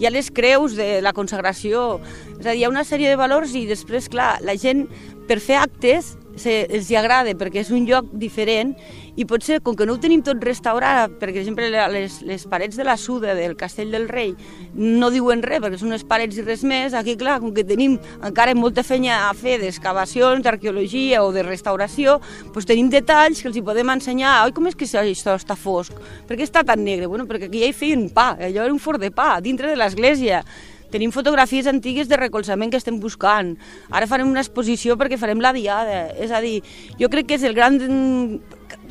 hi 0.00 0.06
ha 0.08 0.10
les 0.10 0.30
creus 0.32 0.74
de 0.74 1.02
la 1.04 1.12
consagració, 1.12 2.00
és 2.40 2.46
a 2.46 2.50
dir, 2.54 2.58
hi 2.58 2.64
ha 2.64 2.72
una 2.72 2.86
sèrie 2.88 3.10
de 3.12 3.20
valors 3.20 3.52
i 3.54 3.66
després, 3.68 4.08
clar, 4.08 4.38
la 4.42 4.56
gent 4.56 4.86
per 5.28 5.36
fer 5.44 5.60
actes 5.60 6.14
se, 6.40 6.64
els 6.72 6.88
hi 6.90 6.96
agrada 6.96 7.36
perquè 7.38 7.60
és 7.62 7.70
un 7.74 7.84
lloc 7.86 8.08
diferent 8.16 8.72
i 9.16 9.26
potser, 9.28 9.60
com 9.64 9.76
que 9.76 9.86
no 9.86 9.94
ho 9.96 10.00
tenim 10.02 10.22
tot 10.26 10.42
restaurat, 10.44 11.12
per 11.20 11.30
exemple, 11.32 11.68
les, 11.70 12.20
les 12.26 12.46
parets 12.50 12.76
de 12.78 12.86
la 12.86 12.96
Suda 13.00 13.34
del 13.34 13.56
Castell 13.58 13.90
del 13.94 14.08
Rei 14.08 14.34
no 14.74 15.10
diuen 15.10 15.42
res 15.42 15.62
perquè 15.62 15.80
són 15.80 15.90
unes 15.92 16.04
parets 16.08 16.38
i 16.38 16.44
res 16.46 16.64
més, 16.66 16.94
aquí, 16.96 17.16
clar, 17.20 17.38
com 17.42 17.54
que 17.56 17.64
tenim 17.66 17.98
encara 18.26 18.54
molta 18.58 18.84
feina 18.86 19.28
a 19.28 19.34
fer 19.36 19.58
d'excavacions, 19.62 20.44
d'arqueologia 20.46 21.24
o 21.24 21.30
de 21.34 21.44
restauració, 21.46 22.18
doncs 22.54 22.68
tenim 22.70 22.90
detalls 22.92 23.42
que 23.42 23.50
els 23.50 23.58
hi 23.58 23.64
podem 23.66 23.94
ensenyar. 23.96 24.40
Oi, 24.46 24.54
com 24.56 24.68
és 24.70 24.78
que 24.78 24.88
això 24.88 25.36
està 25.36 25.56
fosc? 25.58 25.96
Per 26.28 26.38
què 26.38 26.46
està 26.46 26.64
tan 26.66 26.84
negre? 26.84 27.08
Bueno, 27.10 27.26
perquè 27.30 27.50
aquí 27.50 27.64
ja 27.64 27.70
hi 27.70 27.76
feien 27.76 28.08
pa, 28.14 28.34
allò 28.38 28.66
era 28.66 28.74
un 28.74 28.82
forn 28.82 29.00
de 29.02 29.10
pa, 29.14 29.32
dintre 29.44 29.70
de 29.70 29.78
l'església 29.80 30.44
Tenim 30.90 31.12
fotografies 31.14 31.68
antigues 31.70 32.08
de 32.10 32.18
recolzament 32.18 32.72
que 32.72 32.78
estem 32.80 32.98
buscant. 33.00 33.54
Ara 33.94 34.08
farem 34.10 34.30
una 34.30 34.42
exposició 34.42 34.96
perquè 34.98 35.18
farem 35.20 35.40
la 35.42 35.54
diada. 35.54 36.08
És 36.18 36.34
a 36.34 36.42
dir, 36.42 36.58
jo 36.98 37.10
crec 37.12 37.30
que 37.30 37.38
és 37.38 37.46
el 37.46 37.54
gran... 37.54 37.78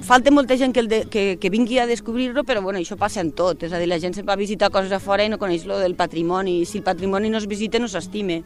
Falta 0.04 0.32
molta 0.32 0.56
gent 0.60 0.72
que, 0.76 0.80
el 0.80 0.88
de, 0.92 1.00
que, 1.12 1.24
que 1.40 1.52
vingui 1.52 1.78
a 1.80 1.86
descobrir-lo, 1.88 2.46
però 2.48 2.62
bueno, 2.64 2.80
això 2.80 2.96
passa 3.00 3.20
en 3.24 3.34
tot. 3.36 3.64
És 3.68 3.76
a 3.76 3.80
dir, 3.80 3.88
la 3.92 4.00
gent 4.00 4.16
se'n 4.16 4.28
va 4.28 4.40
visitar 4.40 4.72
coses 4.72 4.96
a 4.96 5.00
fora 5.04 5.28
i 5.28 5.32
no 5.32 5.40
coneix 5.40 5.66
lo 5.68 5.80
del 5.80 5.96
patrimoni. 6.00 6.62
Si 6.68 6.80
el 6.80 6.88
patrimoni 6.88 7.32
no 7.32 7.40
es 7.40 7.48
visita, 7.48 7.80
no 7.84 7.92
s'estime. 7.92 8.44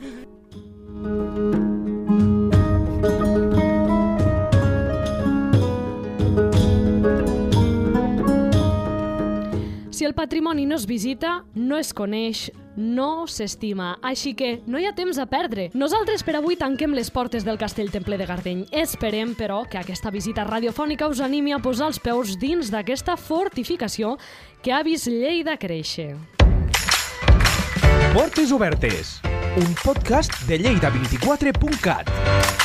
Si 9.94 10.06
el 10.06 10.14
patrimoni 10.18 10.66
no 10.66 10.76
es 10.76 10.86
visita, 10.90 11.44
no 11.54 11.78
es 11.78 11.94
coneix, 11.94 12.50
no 12.76 13.28
s'estima. 13.28 13.98
Així 14.02 14.34
que 14.38 14.58
no 14.66 14.80
hi 14.80 14.88
ha 14.88 14.96
temps 14.96 15.20
a 15.20 15.28
perdre. 15.30 15.70
Nosaltres 15.74 16.24
per 16.26 16.38
avui 16.40 16.58
tanquem 16.60 16.96
les 16.96 17.12
portes 17.14 17.46
del 17.46 17.60
Castell 17.62 17.92
Temple 17.94 18.18
de 18.18 18.28
Gardeny. 18.30 18.66
Esperem, 18.72 19.36
però, 19.38 19.64
que 19.70 19.82
aquesta 19.82 20.12
visita 20.14 20.46
radiofònica 20.48 21.10
us 21.12 21.22
animi 21.22 21.54
a 21.54 21.62
posar 21.64 21.92
els 21.92 22.00
peus 22.00 22.38
dins 22.40 22.72
d'aquesta 22.74 23.18
fortificació 23.18 24.18
que 24.64 24.74
ha 24.74 24.84
vist 24.84 25.12
Lleida 25.12 25.58
créixer. 25.58 26.14
Portes 28.14 28.52
obertes, 28.54 29.18
un 29.58 29.74
podcast 29.84 30.44
de 30.48 30.62
lleida24.cat. 30.62 32.63